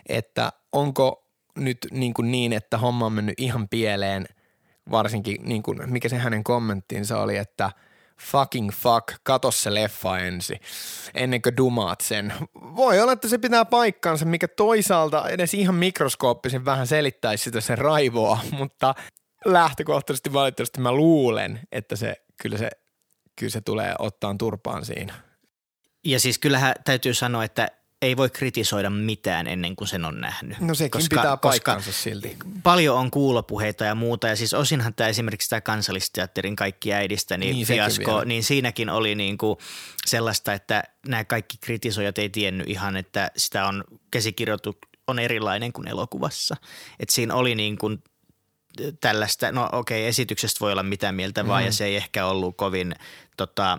[0.08, 1.24] Että onko
[1.56, 4.26] nyt niin, kuin niin että homma on mennyt ihan pieleen,
[4.90, 7.70] varsinkin niin kuin, mikä se hänen kommenttinsa oli, että–
[8.20, 10.60] fucking fuck, kato se leffa ensi,
[11.14, 12.32] ennen kuin dumaat sen.
[12.76, 17.78] Voi olla, että se pitää paikkaansa, mikä toisaalta edes ihan mikroskooppisen vähän selittäisi sitä sen
[17.78, 18.94] raivoa, mutta
[19.44, 22.70] lähtökohtaisesti valitettavasti mä luulen, että se kyllä se,
[23.38, 25.14] kyllä se tulee ottaan turpaan siinä.
[26.04, 27.68] Ja siis kyllähän täytyy sanoa, että
[28.02, 30.60] ei voi kritisoida mitään ennen kuin sen on nähnyt.
[30.60, 32.36] No sekin koska, pitää paikkansa koska silti.
[32.62, 37.54] Paljon on kuulopuheita ja muuta ja siis osinhan tämä esimerkiksi tämä kansallisteatterin kaikki äidistä niin,
[37.54, 39.58] niin fiasko, niin siinäkin oli niin kuin
[40.06, 45.88] sellaista, että nämä kaikki kritisoijat ei tiennyt ihan, että sitä on käsikirjoitu on erilainen kuin
[45.88, 46.56] elokuvassa.
[47.00, 48.04] Et siinä oli niin kuin
[49.00, 51.48] tällaista, no okei okay, esityksestä voi olla mitä mieltä mm.
[51.48, 52.94] vaan ja se ei ehkä ollut kovin
[53.36, 53.78] tota,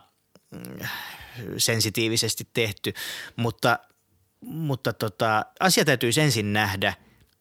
[1.58, 2.94] sensitiivisesti tehty,
[3.36, 3.80] mutta–
[4.42, 6.94] mutta tota, asia täytyisi ensin nähdä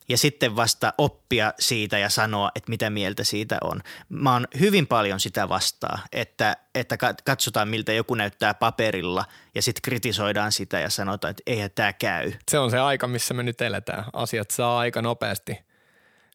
[0.08, 3.82] ja sitten vasta oppia siitä ja sanoa, että mitä mieltä siitä on.
[4.08, 9.24] Mä oon hyvin paljon sitä vastaa, että, että katsotaan miltä joku näyttää paperilla
[9.54, 12.32] ja sitten kritisoidaan sitä ja sanotaan, että eihän tämä käy.
[12.50, 14.04] Se on se aika, missä me nyt eletään.
[14.12, 15.58] Asiat saa aika nopeasti,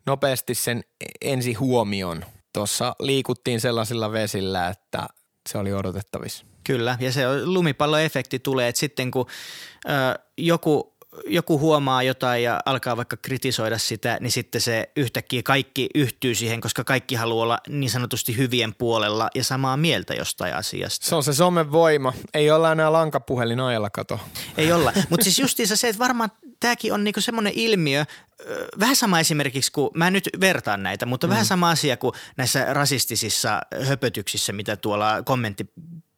[0.05, 0.83] nopeasti sen
[1.21, 2.25] ensi huomion.
[2.53, 5.07] Tuossa liikuttiin sellaisilla vesillä, että
[5.49, 6.45] se oli odotettavissa.
[6.63, 9.25] Kyllä, ja se lumipalloefekti tulee, että sitten kun
[9.85, 9.89] ö,
[10.37, 10.90] joku,
[11.27, 16.61] joku huomaa jotain ja alkaa vaikka kritisoida sitä, niin sitten se yhtäkkiä kaikki yhtyy siihen,
[16.61, 21.05] koska kaikki haluaa olla niin sanotusti hyvien puolella ja samaa mieltä jostain asiasta.
[21.05, 22.13] Se on se somen voima.
[22.33, 24.19] Ei olla enää lankapuhelin ajalla, kato.
[24.57, 28.05] Ei olla, mutta siis justiinsa se, että varmaan tämäkin on niinku semmoinen ilmiö,
[28.79, 31.31] vähän sama esimerkiksi kuin, mä en nyt vertaan näitä, mutta mm.
[31.31, 35.65] vähän sama asia kuin näissä rasistisissa höpötyksissä, mitä tuolla kommentti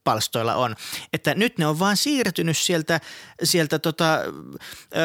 [0.04, 0.76] palstoilla on.
[1.14, 3.00] Että nyt ne on vaan siirtynyt sieltä,
[3.44, 4.20] sieltä tota,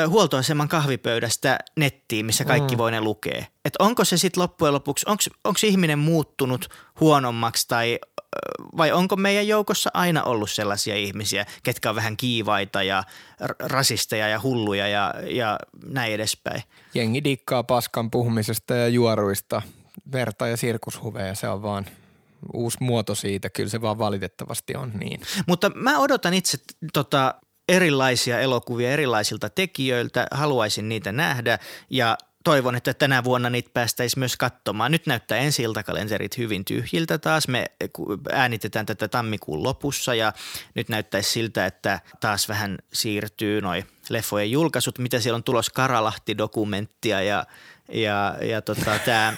[0.09, 2.79] huoltoaseman kahvipöydästä nettiin, missä kaikki mm.
[2.79, 3.45] voi ne lukea.
[3.65, 5.07] Että onko se sitten loppujen lopuksi,
[5.45, 6.69] onko ihminen muuttunut
[7.01, 7.99] huonommaksi tai
[8.77, 13.03] vai onko meidän joukossa aina ollut sellaisia ihmisiä, ketkä on vähän kiivaita ja
[13.59, 16.63] rasisteja ja hulluja ja, ja näin edespäin?
[16.95, 19.63] Jengi dikkaa paskan puhumisesta ja juoruista,
[20.13, 21.87] verta ja sirkushuveja, se on vaan–
[22.53, 25.21] uusi muoto siitä, kyllä se vaan valitettavasti on niin.
[25.47, 26.59] Mutta mä odotan itse
[26.93, 27.35] tota,
[27.69, 31.59] erilaisia elokuvia erilaisilta tekijöiltä, haluaisin niitä nähdä
[31.91, 34.93] ja toivon, että tänä vuonna niitä päästäisiin myös katsomaan.
[34.93, 37.49] Nyt näyttää ensi iltakalenterit hyvin tyhjiltä taas.
[37.49, 37.67] Me
[38.33, 40.33] äänitetään tätä tammikuun lopussa ja
[40.75, 47.23] nyt näyttäisi siltä, että taas vähän siirtyy noin leffojen julkaisut, mitä siellä on tulos Karalahti-dokumenttia
[47.23, 47.47] ja
[47.93, 49.33] ja, ja tota, tämä,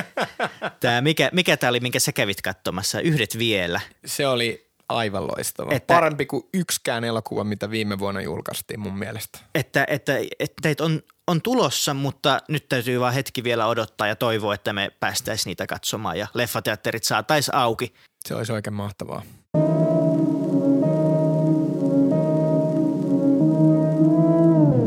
[0.80, 3.00] tää, mikä, mikä tämä oli, minkä sä kävit katsomassa?
[3.00, 3.80] Yhdet vielä.
[4.06, 5.72] Se oli Aivan loistava.
[5.72, 9.38] Että- Parempi kuin yksikään elokuva, mitä viime vuonna julkaistiin mun mielestä.
[9.54, 14.16] Että, että, että teitä on, on tulossa, mutta nyt täytyy vaan hetki vielä odottaa ja
[14.16, 17.94] toivoa, että me päästäisiin niitä katsomaan ja leffateatterit saataisiin auki.
[18.28, 19.22] Se olisi oikein mahtavaa.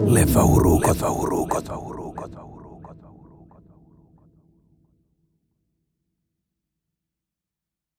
[0.06, 1.08] Leffa Leffa